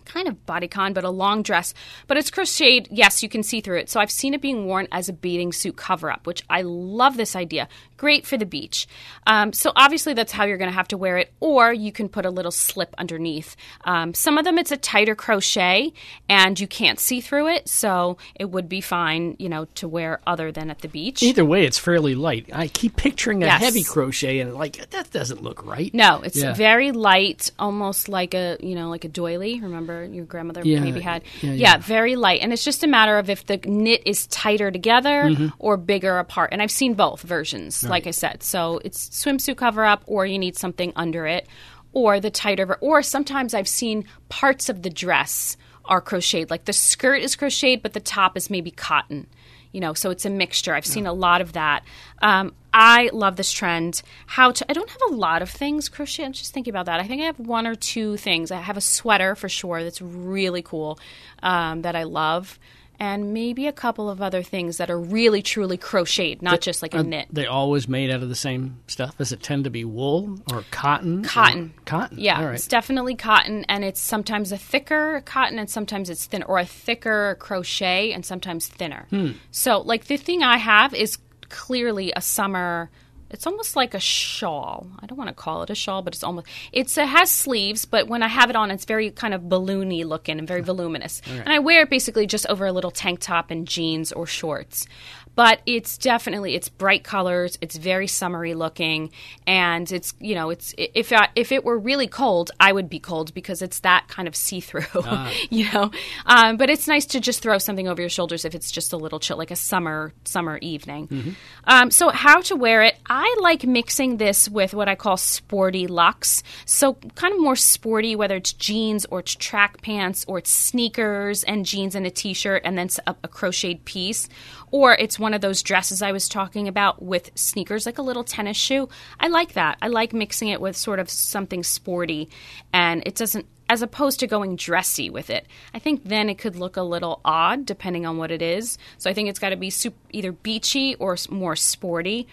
kind 0.04 0.28
of 0.28 0.44
bodycon, 0.46 0.94
but 0.94 1.04
a 1.04 1.10
long 1.10 1.42
dress. 1.42 1.74
But 2.06 2.16
it's 2.16 2.30
crocheted. 2.30 2.88
Yes, 2.90 3.22
you 3.22 3.28
can 3.28 3.42
see 3.42 3.60
through 3.60 3.78
it. 3.78 3.90
So 3.90 4.00
I've 4.00 4.10
seen 4.10 4.34
it 4.34 4.42
being 4.42 4.66
worn 4.66 4.88
as 4.92 5.08
a 5.08 5.12
bathing 5.12 5.52
suit 5.52 5.76
cover 5.76 6.10
up, 6.10 6.26
which 6.26 6.42
I 6.50 6.62
love 6.62 7.16
this 7.16 7.34
idea 7.34 7.68
great 8.02 8.26
for 8.26 8.36
the 8.36 8.44
beach. 8.44 8.88
Um, 9.28 9.52
so 9.52 9.70
obviously 9.76 10.12
that's 10.12 10.32
how 10.32 10.42
you're 10.42 10.58
going 10.58 10.70
to 10.70 10.74
have 10.74 10.88
to 10.88 10.96
wear 10.96 11.18
it, 11.18 11.32
or 11.38 11.72
you 11.72 11.92
can 11.92 12.08
put 12.08 12.26
a 12.26 12.30
little 12.30 12.50
slip 12.50 12.96
underneath. 12.98 13.54
Um, 13.84 14.12
some 14.12 14.38
of 14.38 14.44
them 14.44 14.58
it's 14.58 14.72
a 14.72 14.76
tighter 14.76 15.14
crochet 15.14 15.92
and 16.28 16.58
you 16.58 16.66
can't 16.66 16.98
see 16.98 17.20
through 17.20 17.46
it, 17.46 17.68
so 17.68 18.18
it 18.34 18.46
would 18.46 18.68
be 18.68 18.80
fine, 18.80 19.36
you 19.38 19.48
know, 19.48 19.66
to 19.76 19.86
wear 19.86 20.20
other 20.26 20.50
than 20.50 20.68
at 20.68 20.80
the 20.80 20.88
beach. 20.88 21.22
Either 21.22 21.44
way, 21.44 21.64
it's 21.64 21.78
fairly 21.78 22.16
light. 22.16 22.50
I 22.52 22.66
keep 22.66 22.96
picturing 22.96 23.44
a 23.44 23.46
yes. 23.46 23.60
heavy 23.60 23.84
crochet 23.84 24.40
and 24.40 24.52
like 24.54 24.90
that 24.90 25.12
doesn't 25.12 25.40
look 25.40 25.64
right. 25.64 25.94
No, 25.94 26.22
it's 26.22 26.42
yeah. 26.42 26.54
very 26.54 26.90
light, 26.90 27.52
almost 27.56 28.08
like 28.08 28.34
a 28.34 28.56
you 28.58 28.74
know 28.74 28.90
like 28.90 29.04
a 29.04 29.08
doily. 29.08 29.60
Remember 29.60 30.04
your 30.06 30.24
grandmother 30.24 30.62
yeah, 30.64 30.80
maybe 30.80 30.98
had 30.98 31.22
yeah, 31.40 31.52
yeah, 31.52 31.76
very 31.76 32.16
light, 32.16 32.40
and 32.40 32.52
it's 32.52 32.64
just 32.64 32.82
a 32.82 32.88
matter 32.88 33.16
of 33.18 33.30
if 33.30 33.46
the 33.46 33.58
knit 33.58 34.02
is 34.06 34.26
tighter 34.26 34.72
together 34.72 35.26
mm-hmm. 35.26 35.48
or 35.60 35.76
bigger 35.76 36.18
apart. 36.18 36.48
And 36.50 36.60
I've 36.60 36.72
seen 36.72 36.94
both 36.94 37.22
versions 37.22 37.91
like 37.92 38.08
I 38.08 38.10
said. 38.10 38.42
So 38.42 38.80
it's 38.84 39.08
swimsuit 39.10 39.56
cover 39.56 39.84
up, 39.84 40.02
or 40.06 40.26
you 40.26 40.38
need 40.38 40.56
something 40.56 40.92
under 40.96 41.26
it, 41.26 41.46
or 41.92 42.18
the 42.18 42.30
tighter, 42.30 42.76
or 42.80 43.02
sometimes 43.02 43.54
I've 43.54 43.68
seen 43.68 44.06
parts 44.28 44.68
of 44.68 44.82
the 44.82 44.90
dress 44.90 45.56
are 45.84 46.00
crocheted. 46.00 46.50
Like 46.50 46.64
the 46.64 46.72
skirt 46.72 47.22
is 47.22 47.36
crocheted, 47.36 47.82
but 47.82 47.92
the 47.92 48.00
top 48.00 48.36
is 48.36 48.50
maybe 48.50 48.70
cotton. 48.70 49.28
You 49.72 49.80
know, 49.80 49.94
so 49.94 50.10
it's 50.10 50.26
a 50.26 50.30
mixture. 50.30 50.74
I've 50.74 50.84
seen 50.84 51.06
a 51.06 51.14
lot 51.14 51.40
of 51.40 51.54
that. 51.54 51.82
Um, 52.20 52.52
I 52.74 53.08
love 53.12 53.36
this 53.36 53.50
trend. 53.50 54.02
How 54.26 54.52
to? 54.52 54.70
I 54.70 54.74
don't 54.74 54.90
have 54.90 55.00
a 55.10 55.14
lot 55.14 55.40
of 55.40 55.48
things 55.48 55.88
crochet. 55.88 56.24
I'm 56.24 56.32
just 56.32 56.52
thinking 56.52 56.72
about 56.72 56.86
that. 56.86 57.00
I 57.00 57.06
think 57.06 57.22
I 57.22 57.26
have 57.26 57.38
one 57.38 57.66
or 57.66 57.74
two 57.74 58.18
things. 58.18 58.50
I 58.50 58.60
have 58.60 58.76
a 58.76 58.82
sweater 58.82 59.34
for 59.34 59.48
sure 59.48 59.82
that's 59.82 60.02
really 60.02 60.60
cool 60.60 60.98
um, 61.42 61.82
that 61.82 61.96
I 61.96 62.02
love 62.02 62.58
and 63.02 63.34
maybe 63.34 63.66
a 63.66 63.72
couple 63.72 64.08
of 64.08 64.22
other 64.22 64.44
things 64.44 64.76
that 64.76 64.88
are 64.88 64.98
really 64.98 65.42
truly 65.42 65.76
crocheted, 65.76 66.40
not 66.40 66.60
just 66.60 66.82
like 66.82 66.94
a 66.94 67.02
knit. 67.02 67.26
They 67.32 67.46
always 67.46 67.88
made 67.88 68.12
out 68.12 68.22
of 68.22 68.28
the 68.28 68.36
same 68.36 68.78
stuff. 68.86 69.18
Does 69.18 69.32
it 69.32 69.42
tend 69.42 69.64
to 69.64 69.70
be 69.70 69.84
wool 69.84 70.38
or 70.52 70.62
cotton? 70.70 71.24
Cotton. 71.24 71.74
Or 71.76 71.82
cotton. 71.84 72.20
Yeah, 72.20 72.52
it's 72.52 72.68
definitely 72.68 73.16
cotton, 73.16 73.64
and 73.68 73.82
it's 73.82 73.98
sometimes 73.98 74.52
a 74.52 74.56
thicker 74.56 75.20
cotton, 75.24 75.58
and 75.58 75.68
sometimes 75.68 76.10
it's 76.10 76.26
thin, 76.26 76.44
or 76.44 76.60
a 76.60 76.64
thicker 76.64 77.36
crochet, 77.40 78.12
and 78.12 78.24
sometimes 78.24 78.68
thinner. 78.68 79.08
Hmm. 79.10 79.32
So, 79.50 79.80
like 79.80 80.04
the 80.04 80.16
thing 80.16 80.44
I 80.44 80.58
have 80.58 80.94
is 80.94 81.18
clearly 81.48 82.12
a 82.14 82.20
summer 82.20 82.88
it's 83.32 83.46
almost 83.46 83.74
like 83.76 83.94
a 83.94 84.00
shawl. 84.00 84.86
I 85.00 85.06
don't 85.06 85.18
want 85.18 85.28
to 85.28 85.34
call 85.34 85.62
it 85.62 85.70
a 85.70 85.74
shawl, 85.74 86.02
but 86.02 86.14
it's 86.14 86.22
almost 86.22 86.46
it's 86.70 86.96
it 86.98 87.06
has 87.06 87.30
sleeves, 87.30 87.84
but 87.86 88.06
when 88.06 88.22
I 88.22 88.28
have 88.28 88.50
it 88.50 88.56
on, 88.56 88.70
it's 88.70 88.84
very 88.84 89.10
kind 89.10 89.32
of 89.32 89.42
balloony 89.42 90.04
looking 90.04 90.38
and 90.38 90.46
very 90.46 90.60
voluminous. 90.60 91.22
Right. 91.26 91.40
And 91.40 91.48
I 91.48 91.58
wear 91.58 91.82
it 91.82 91.90
basically 91.90 92.26
just 92.26 92.46
over 92.48 92.66
a 92.66 92.72
little 92.72 92.90
tank 92.90 93.20
top 93.20 93.50
and 93.50 93.66
jeans 93.66 94.12
or 94.12 94.26
shorts. 94.26 94.86
But 95.34 95.60
it's 95.66 95.98
definitely 95.98 96.54
it's 96.54 96.68
bright 96.68 97.04
colors. 97.04 97.58
It's 97.60 97.76
very 97.76 98.06
summery 98.06 98.54
looking, 98.54 99.10
and 99.46 99.90
it's 99.90 100.14
you 100.20 100.34
know 100.34 100.50
it's 100.50 100.74
if 100.76 101.12
I, 101.12 101.28
if 101.34 101.52
it 101.52 101.64
were 101.64 101.78
really 101.78 102.06
cold, 102.06 102.50
I 102.60 102.72
would 102.72 102.88
be 102.88 102.98
cold 102.98 103.32
because 103.34 103.62
it's 103.62 103.80
that 103.80 104.08
kind 104.08 104.28
of 104.28 104.36
see 104.36 104.60
through, 104.60 104.84
ah. 104.94 105.32
you 105.50 105.70
know. 105.72 105.90
Um, 106.26 106.56
but 106.56 106.70
it's 106.70 106.86
nice 106.86 107.06
to 107.06 107.20
just 107.20 107.42
throw 107.42 107.58
something 107.58 107.88
over 107.88 108.00
your 108.00 108.10
shoulders 108.10 108.44
if 108.44 108.54
it's 108.54 108.70
just 108.70 108.92
a 108.92 108.96
little 108.96 109.20
chill, 109.20 109.36
like 109.38 109.50
a 109.50 109.56
summer 109.56 110.12
summer 110.24 110.58
evening. 110.58 111.08
Mm-hmm. 111.08 111.30
Um, 111.64 111.90
so 111.90 112.10
how 112.10 112.40
to 112.42 112.56
wear 112.56 112.82
it? 112.82 112.96
I 113.08 113.36
like 113.40 113.64
mixing 113.64 114.18
this 114.18 114.48
with 114.48 114.74
what 114.74 114.88
I 114.88 114.94
call 114.94 115.16
sporty 115.16 115.86
looks. 115.86 116.42
So 116.66 116.94
kind 117.14 117.34
of 117.34 117.40
more 117.40 117.56
sporty, 117.56 118.16
whether 118.16 118.36
it's 118.36 118.52
jeans 118.52 119.06
or 119.06 119.20
it's 119.20 119.34
track 119.34 119.82
pants 119.82 120.24
or 120.28 120.38
it's 120.38 120.50
sneakers 120.50 121.44
and 121.44 121.64
jeans 121.64 121.94
and 121.94 122.06
a 122.06 122.10
t-shirt 122.10 122.62
and 122.64 122.76
then 122.76 122.88
a, 123.06 123.16
a 123.24 123.28
crocheted 123.28 123.84
piece 123.84 124.28
or 124.72 124.94
it's 124.94 125.18
one 125.18 125.34
of 125.34 125.40
those 125.40 125.62
dresses 125.62 126.02
I 126.02 126.10
was 126.10 126.28
talking 126.28 126.66
about 126.66 127.00
with 127.00 127.30
sneakers, 127.36 127.86
like 127.86 127.98
a 127.98 128.02
little 128.02 128.24
tennis 128.24 128.56
shoe. 128.56 128.88
I 129.20 129.28
like 129.28 129.52
that. 129.52 129.78
I 129.80 129.86
like 129.88 130.12
mixing 130.12 130.48
it 130.48 130.60
with 130.60 130.76
sort 130.76 130.98
of 130.98 131.08
something 131.08 131.62
sporty, 131.62 132.28
and 132.72 133.02
it 133.06 133.14
doesn't, 133.14 133.46
as 133.68 133.82
opposed 133.82 134.18
to 134.20 134.26
going 134.26 134.56
dressy 134.56 135.10
with 135.10 135.30
it. 135.30 135.46
I 135.72 135.78
think 135.78 136.04
then 136.04 136.28
it 136.28 136.38
could 136.38 136.56
look 136.56 136.76
a 136.76 136.82
little 136.82 137.20
odd 137.24 137.66
depending 137.66 138.06
on 138.06 138.16
what 138.16 138.30
it 138.30 138.42
is. 138.42 138.78
So 138.98 139.08
I 139.08 139.14
think 139.14 139.28
it's 139.28 139.38
got 139.38 139.50
to 139.50 139.56
be 139.56 139.70
super, 139.70 139.96
either 140.10 140.32
beachy 140.32 140.94
or 140.96 141.16
more 141.30 141.54
sporty. 141.54 142.26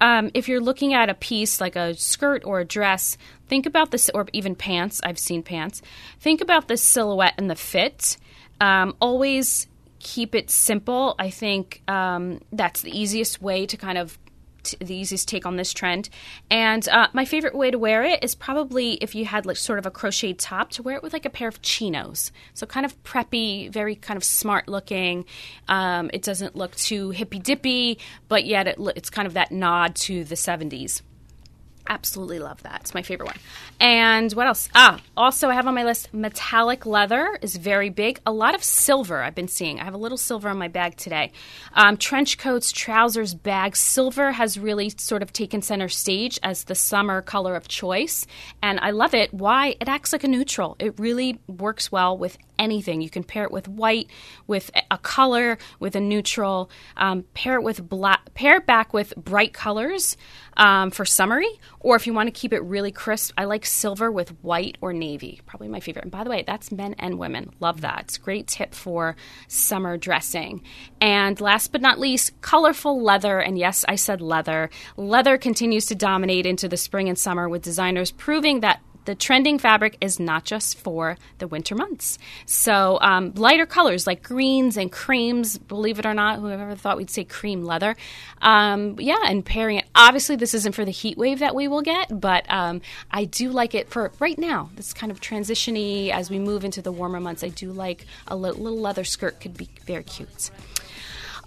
Um, 0.00 0.30
if 0.32 0.48
you're 0.48 0.60
looking 0.62 0.94
at 0.94 1.10
a 1.10 1.14
piece 1.14 1.60
like 1.60 1.76
a 1.76 1.94
skirt 1.94 2.42
or 2.44 2.60
a 2.60 2.64
dress, 2.64 3.18
think 3.48 3.66
about 3.66 3.90
this, 3.90 4.08
or 4.14 4.26
even 4.32 4.54
pants. 4.54 5.00
I've 5.04 5.18
seen 5.18 5.42
pants. 5.42 5.82
Think 6.20 6.40
about 6.40 6.68
the 6.68 6.76
silhouette 6.76 7.34
and 7.36 7.50
the 7.50 7.56
fit. 7.56 8.16
Um, 8.60 8.94
always 9.00 9.66
keep 10.00 10.34
it 10.34 10.50
simple. 10.50 11.14
I 11.18 11.30
think 11.30 11.82
um, 11.88 12.40
that's 12.52 12.82
the 12.82 12.98
easiest 12.98 13.40
way 13.40 13.66
to 13.66 13.76
kind 13.76 13.98
of 13.98 14.18
t- 14.62 14.76
the 14.80 14.94
easiest 14.94 15.28
take 15.28 15.46
on 15.46 15.56
this 15.56 15.72
trend. 15.72 16.08
And 16.50 16.86
uh, 16.88 17.08
my 17.12 17.24
favorite 17.24 17.54
way 17.54 17.70
to 17.70 17.78
wear 17.78 18.02
it 18.02 18.24
is 18.24 18.34
probably 18.34 18.94
if 18.94 19.14
you 19.14 19.24
had 19.24 19.46
like 19.46 19.56
sort 19.56 19.78
of 19.78 19.86
a 19.86 19.90
crocheted 19.90 20.38
top 20.38 20.70
to 20.72 20.82
wear 20.82 20.96
it 20.96 21.02
with 21.02 21.12
like 21.12 21.26
a 21.26 21.30
pair 21.30 21.48
of 21.48 21.62
chinos. 21.62 22.32
So 22.54 22.66
kind 22.66 22.84
of 22.84 23.00
preppy, 23.04 23.70
very 23.70 23.94
kind 23.94 24.16
of 24.16 24.24
smart 24.24 24.68
looking. 24.68 25.24
Um, 25.68 26.10
it 26.12 26.22
doesn't 26.22 26.56
look 26.56 26.74
too 26.76 27.10
hippy 27.10 27.38
dippy, 27.38 27.98
but 28.28 28.44
yet 28.44 28.66
it, 28.66 28.76
it's 28.96 29.10
kind 29.10 29.26
of 29.26 29.34
that 29.34 29.52
nod 29.52 29.94
to 29.96 30.24
the 30.24 30.34
70s 30.34 31.02
absolutely 31.90 32.38
love 32.38 32.62
that. 32.62 32.82
It's 32.82 32.94
my 32.94 33.02
favorite 33.02 33.26
one. 33.26 33.36
And 33.80 34.32
what 34.32 34.46
else? 34.46 34.68
Ah, 34.74 35.00
also 35.16 35.48
I 35.48 35.54
have 35.54 35.66
on 35.66 35.74
my 35.74 35.84
list 35.84 36.14
metallic 36.14 36.86
leather 36.86 37.38
is 37.42 37.56
very 37.56 37.90
big. 37.90 38.20
A 38.24 38.32
lot 38.32 38.54
of 38.54 38.62
silver 38.62 39.22
I've 39.22 39.34
been 39.34 39.48
seeing. 39.48 39.80
I 39.80 39.84
have 39.84 39.94
a 39.94 39.98
little 39.98 40.16
silver 40.16 40.48
on 40.48 40.56
my 40.56 40.68
bag 40.68 40.96
today. 40.96 41.32
Um, 41.74 41.96
trench 41.96 42.38
coats, 42.38 42.70
trousers, 42.72 43.34
bags. 43.34 43.80
Silver 43.80 44.32
has 44.32 44.58
really 44.58 44.90
sort 44.96 45.22
of 45.22 45.32
taken 45.32 45.60
center 45.60 45.88
stage 45.88 46.38
as 46.42 46.64
the 46.64 46.74
summer 46.74 47.20
color 47.20 47.56
of 47.56 47.66
choice, 47.66 48.26
and 48.62 48.78
I 48.80 48.90
love 48.90 49.12
it. 49.12 49.34
Why? 49.34 49.74
It 49.80 49.88
acts 49.88 50.12
like 50.12 50.24
a 50.24 50.28
neutral. 50.28 50.76
It 50.78 50.98
really 50.98 51.40
works 51.48 51.90
well 51.90 52.16
with 52.16 52.38
anything. 52.58 53.00
You 53.00 53.10
can 53.10 53.24
pair 53.24 53.44
it 53.44 53.50
with 53.50 53.66
white, 53.66 54.08
with 54.46 54.70
a 54.90 54.98
color, 54.98 55.58
with 55.80 55.96
a 55.96 56.00
neutral. 56.00 56.70
Um, 56.96 57.24
pair 57.34 57.56
it 57.56 57.62
with 57.62 57.88
black. 57.88 58.32
Pair 58.34 58.58
it 58.58 58.66
back 58.66 58.92
with 58.92 59.16
bright 59.16 59.52
colors 59.52 60.16
um, 60.56 60.90
for 60.90 61.04
summery, 61.04 61.48
or 61.80 61.96
if 61.96 62.06
you 62.06 62.12
want 62.12 62.26
to 62.26 62.30
keep 62.30 62.52
it 62.52 62.60
really 62.60 62.92
crisp, 62.92 63.32
I 63.36 63.44
like 63.44 63.64
silver 63.64 64.12
with 64.12 64.30
white 64.42 64.76
or 64.82 64.92
navy. 64.92 65.40
Probably 65.46 65.68
my 65.68 65.80
favorite. 65.80 66.04
And 66.04 66.12
by 66.12 66.24
the 66.24 66.30
way, 66.30 66.44
that's 66.46 66.70
men 66.70 66.94
and 66.98 67.18
women. 67.18 67.50
Love 67.58 67.80
that. 67.80 68.02
It's 68.02 68.16
a 68.18 68.20
great 68.20 68.46
tip 68.46 68.74
for 68.74 69.16
summer 69.48 69.96
dressing. 69.96 70.62
And 71.00 71.40
last 71.40 71.72
but 71.72 71.80
not 71.80 71.98
least, 71.98 72.38
colorful 72.42 73.02
leather. 73.02 73.40
And 73.40 73.58
yes, 73.58 73.84
I 73.88 73.96
said 73.96 74.20
leather. 74.20 74.68
Leather 74.96 75.38
continues 75.38 75.86
to 75.86 75.94
dominate 75.94 76.44
into 76.44 76.68
the 76.68 76.76
spring 76.76 77.08
and 77.08 77.18
summer 77.18 77.48
with 77.48 77.62
designers 77.62 78.10
proving 78.10 78.60
that 78.60 78.80
the 79.04 79.14
trending 79.14 79.58
fabric 79.58 79.96
is 80.00 80.20
not 80.20 80.44
just 80.44 80.78
for 80.78 81.16
the 81.38 81.46
winter 81.46 81.74
months. 81.74 82.18
So 82.46 82.98
um, 83.00 83.32
lighter 83.34 83.66
colors 83.66 84.06
like 84.06 84.22
greens 84.22 84.76
and 84.76 84.90
creams, 84.90 85.58
believe 85.58 85.98
it 85.98 86.06
or 86.06 86.14
not, 86.14 86.38
whoever 86.38 86.74
thought 86.74 86.96
we'd 86.96 87.10
say 87.10 87.24
cream 87.24 87.64
leather. 87.64 87.96
Um, 88.42 88.96
yeah, 88.98 89.18
and 89.24 89.44
pairing 89.44 89.78
it. 89.78 89.86
Obviously, 89.94 90.36
this 90.36 90.54
isn't 90.54 90.74
for 90.74 90.84
the 90.84 90.90
heat 90.90 91.18
wave 91.18 91.40
that 91.40 91.54
we 91.54 91.68
will 91.68 91.82
get, 91.82 92.20
but 92.20 92.50
um, 92.50 92.80
I 93.10 93.24
do 93.24 93.50
like 93.50 93.74
it 93.74 93.88
for 93.88 94.12
right 94.18 94.38
now. 94.38 94.70
This 94.76 94.92
kind 94.92 95.10
of 95.10 95.20
transitiony 95.20 96.10
as 96.10 96.30
we 96.30 96.38
move 96.38 96.64
into 96.64 96.82
the 96.82 96.92
warmer 96.92 97.20
months. 97.20 97.42
I 97.42 97.48
do 97.48 97.72
like 97.72 98.06
a 98.28 98.36
little 98.36 98.78
leather 98.78 99.04
skirt 99.04 99.40
could 99.40 99.56
be 99.56 99.68
very 99.86 100.04
cute. 100.04 100.50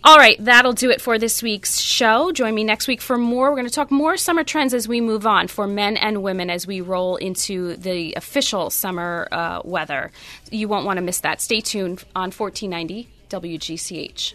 All 0.06 0.18
right, 0.18 0.36
that'll 0.44 0.74
do 0.74 0.90
it 0.90 1.00
for 1.00 1.18
this 1.18 1.42
week's 1.42 1.80
show. 1.80 2.34
Join 2.34 2.54
me 2.54 2.66
next 2.66 2.90
week 2.90 3.00
for 3.00 3.18
more. 3.18 3.50
We're 3.50 3.56
going 3.56 3.68
to 3.68 3.74
talk 3.74 3.90
more 3.90 4.18
summer 4.18 4.44
trends 4.44 4.74
as 4.74 4.86
we 4.86 5.00
move 5.00 5.26
on 5.26 5.48
for 5.48 5.66
men 5.66 5.96
and 5.96 6.22
women 6.22 6.50
as 6.50 6.68
we 6.68 6.82
roll 6.82 7.16
into 7.16 7.78
the 7.78 8.14
official 8.16 8.70
summer 8.70 9.30
uh, 9.32 9.62
weather. 9.64 10.12
You 10.52 10.68
won't 10.68 10.86
want 10.86 10.98
to 10.98 11.02
miss 11.02 11.22
that. 11.22 11.40
Stay 11.40 11.62
tuned 11.62 12.04
on 12.18 12.32
1490 12.32 13.08
WGCH. 13.30 14.34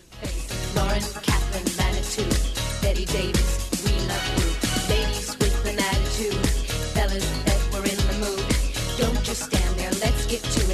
Lauren, 0.74 1.02
Manitou, 1.76 2.24
Betty 2.81 3.04
Davis, 3.04 3.85
we 3.85 3.92
love 4.09 4.26
you. 4.38 4.94
Ladies 4.94 5.37
with 5.38 5.66
an 5.66 5.78
attitude, 5.78 6.46
fellas 6.94 7.42
that 7.44 7.61
were 7.74 7.85
in 7.85 7.98
the 8.09 8.16
mood. 8.24 8.46
Don't 8.96 9.22
just 9.22 9.42
stand 9.44 9.78
there, 9.78 9.90
let's 10.00 10.24
get 10.28 10.42
to 10.42 10.61
it. 10.62 10.67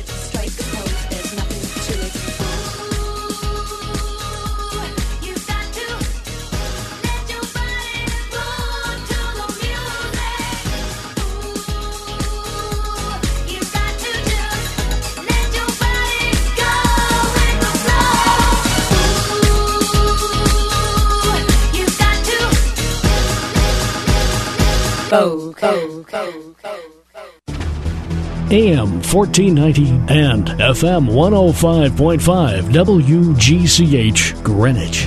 AM 28.51 28.91
1490 29.01 29.87
and 30.13 30.49
FM 30.49 31.09
105.5 31.09 32.63
WGCH 32.73 34.43
Greenwich. 34.43 35.07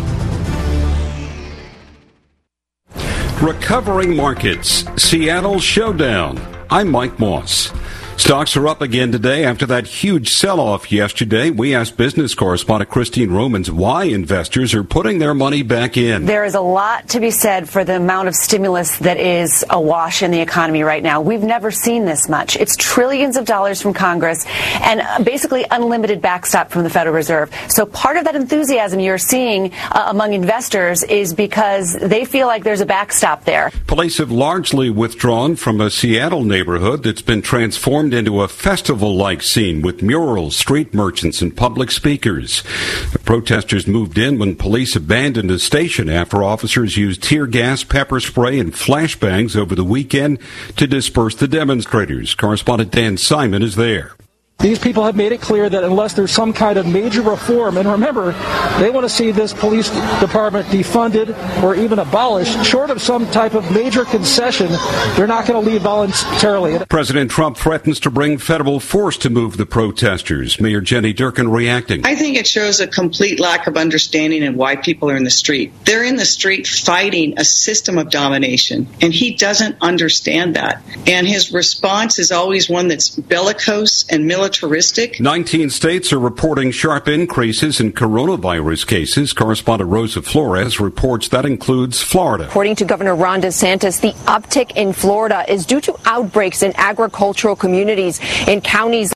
Recovering 3.42 4.16
markets, 4.16 4.86
Seattle 4.96 5.60
Showdown. 5.60 6.40
I'm 6.70 6.90
Mike 6.90 7.20
Moss. 7.20 7.74
Stocks 8.18 8.58
are 8.58 8.68
up 8.68 8.82
again 8.82 9.12
today 9.12 9.46
after 9.46 9.68
that 9.68 9.86
huge 9.86 10.32
sell-off 10.34 10.92
yesterday. 10.92 11.52
We 11.52 11.76
asked 11.76 11.98
business 11.98 12.34
correspondent 12.34 12.90
Christine 12.90 13.30
Romans 13.30 13.70
why 13.70 14.06
investors 14.06 14.74
are 14.74 14.84
putting 14.84 15.20
their 15.20 15.36
money 15.36 15.62
back 15.62 15.98
in. 15.98 16.26
There 16.26 16.44
is 16.44 16.56
a 16.56 16.60
lot 16.60 17.10
to 17.10 17.20
be 17.20 17.30
said 17.30 17.70
for 17.70 17.84
the 17.84 17.96
amount 17.96 18.28
of 18.28 18.36
stimulus 18.36 18.98
that 18.98 19.18
is 19.18 19.64
awash 19.70 20.24
in 20.24 20.32
the 20.32 20.42
economy 20.42 20.82
right 20.82 21.04
now. 21.04 21.22
We've 21.22 21.44
never 21.44 21.70
seen 21.70 22.06
this 22.06 22.28
much. 22.28 22.56
It's 22.56 22.76
trillions 22.76 23.38
of 23.38 23.46
dollars 23.46 23.84
from 23.84 23.94
Congress 23.94 24.46
and 24.82 25.24
basically 25.24 25.66
unlimited 25.70 26.20
backstop 26.20 26.72
from 26.72 26.84
the 26.84 26.90
Federal 26.90 27.16
Reserve. 27.16 27.54
So 27.70 27.86
part 27.86 28.18
of 28.18 28.26
that 28.26 28.36
enthusiasm 28.36 29.00
you're 29.00 29.20
seeing 29.20 29.72
uh, 29.92 30.08
among 30.08 30.34
investors 30.34 31.04
is 31.04 31.36
because 31.36 31.94
they 31.94 32.26
feel 32.26 32.48
like 32.48 32.64
there's 32.64 32.82
a 32.82 32.86
backstop 32.86 33.46
there. 33.46 33.72
Police 33.86 34.18
have 34.18 34.32
largely 34.32 34.90
withdrawn 34.90 35.56
from 35.56 35.80
a 35.80 35.92
Seattle 35.92 36.44
neighborhood 36.44 37.04
that's 37.04 37.22
been 37.22 37.44
transformed 37.44 38.07
turned 38.08 38.20
into 38.20 38.42
a 38.42 38.48
festival-like 38.48 39.44
scene 39.44 39.82
with 39.82 40.02
murals, 40.02 40.56
street 40.56 40.94
merchants, 40.94 41.42
and 41.42 41.58
public 41.58 41.92
speakers. 41.92 42.64
The 43.12 43.20
protesters 43.20 43.86
moved 43.86 44.18
in 44.18 44.40
when 44.40 44.56
police 44.56 44.96
abandoned 44.96 45.50
the 45.50 45.60
station 45.60 46.08
after 46.08 46.42
officers 46.42 46.96
used 46.96 47.22
tear 47.22 47.48
gas, 47.48 47.84
pepper 47.84 48.22
spray, 48.22 48.60
and 48.60 48.72
flashbangs 48.72 49.58
over 49.58 49.76
the 49.76 49.84
weekend 49.84 50.40
to 50.78 50.88
disperse 50.88 51.36
the 51.36 51.50
demonstrators. 51.50 52.34
Correspondent 52.34 52.92
Dan 52.92 53.18
Simon 53.18 53.62
is 53.62 53.76
there. 53.76 54.16
These 54.60 54.80
people 54.80 55.04
have 55.04 55.16
made 55.16 55.32
it 55.34 55.40
clear 55.40 55.70
that 55.70 55.84
unless 55.84 56.14
there's 56.14 56.32
some 56.32 56.52
kind 56.52 56.80
of 56.80 56.88
major 56.88 57.22
reform, 57.22 57.78
and 57.78 57.88
remember, 57.88 58.32
they 58.80 58.90
want 58.90 59.04
to 59.06 59.10
see 59.10 59.30
this 59.30 59.54
police 59.54 59.92
department 60.20 60.66
defunded 60.70 61.38
or 61.62 61.76
even 61.76 62.00
abolished, 62.00 62.66
short 62.66 62.90
of 62.90 63.00
some 63.00 63.30
type 63.30 63.54
of 63.54 63.72
major 63.72 64.04
concession, 64.04 64.70
they're 65.16 65.28
not 65.28 65.46
going 65.46 65.64
to 65.64 65.72
leave 65.72 65.84
voluntarily. 65.84 66.84
President 66.90 67.30
Trump 67.30 67.56
threatens 67.56 68.00
to 68.00 68.10
bring 68.10 68.40
federal 68.40 68.80
force 68.80 69.16
to 69.20 69.30
move 69.30 69.58
the 69.58 69.66
protesters. 69.68 70.60
Mayor 70.60 70.82
Jenny 70.82 71.14
Durkan 71.14 71.54
reacting. 71.54 72.04
I 72.04 72.16
think 72.16 72.36
it 72.36 72.48
shows 72.48 72.80
a 72.80 72.88
complete 72.88 73.40
lack 73.40 73.68
of 73.68 73.78
understanding 73.78 74.44
of 74.44 74.56
why 74.56 74.76
people 74.76 75.12
are 75.12 75.16
in 75.16 75.24
the 75.24 75.30
street. 75.30 75.72
They're 75.86 76.04
in 76.04 76.16
the 76.16 76.26
street 76.26 76.66
fighting 76.66 77.38
a 77.38 77.46
system 77.46 78.00
of 78.00 78.10
domination, 78.10 78.88
and 79.02 79.14
he 79.14 79.36
doesn't 79.36 79.78
understand 79.82 80.56
that. 80.56 80.82
And 81.06 81.28
his 81.28 81.54
response 81.54 82.18
is 82.18 82.32
always 82.32 82.68
one 82.68 82.88
that's 82.88 83.12
bellicose 83.12 84.08
and 84.10 84.26
military 84.26 84.47
militaristic. 84.48 85.20
19 85.20 85.70
states 85.70 86.14
are 86.14 86.20
reporting 86.20 86.72
sharp 86.72 87.10
increases 87.10 87.82
in 87.82 87.92
coronavirus 87.92 88.88
cases. 88.88 89.34
Correspondent 89.34 89.90
Rosa 89.90 90.22
Flores 90.22 90.80
reports 90.80 91.28
that 91.30 91.46
includes 91.46 92.02
Florida. 92.02 92.46
According 92.46 92.78
to 92.78 92.86
Governor 92.86 93.16
Ron 93.16 93.42
DeSantis, 93.42 94.00
the 94.00 94.14
uptick 94.26 94.72
in 94.78 94.94
Florida 94.94 95.44
is 95.52 95.66
due 95.66 95.82
to 95.82 95.96
outbreaks 96.06 96.64
in 96.64 96.72
agricultural 96.78 97.58
communities 97.58 98.22
in 98.48 98.62
counties 98.62 99.06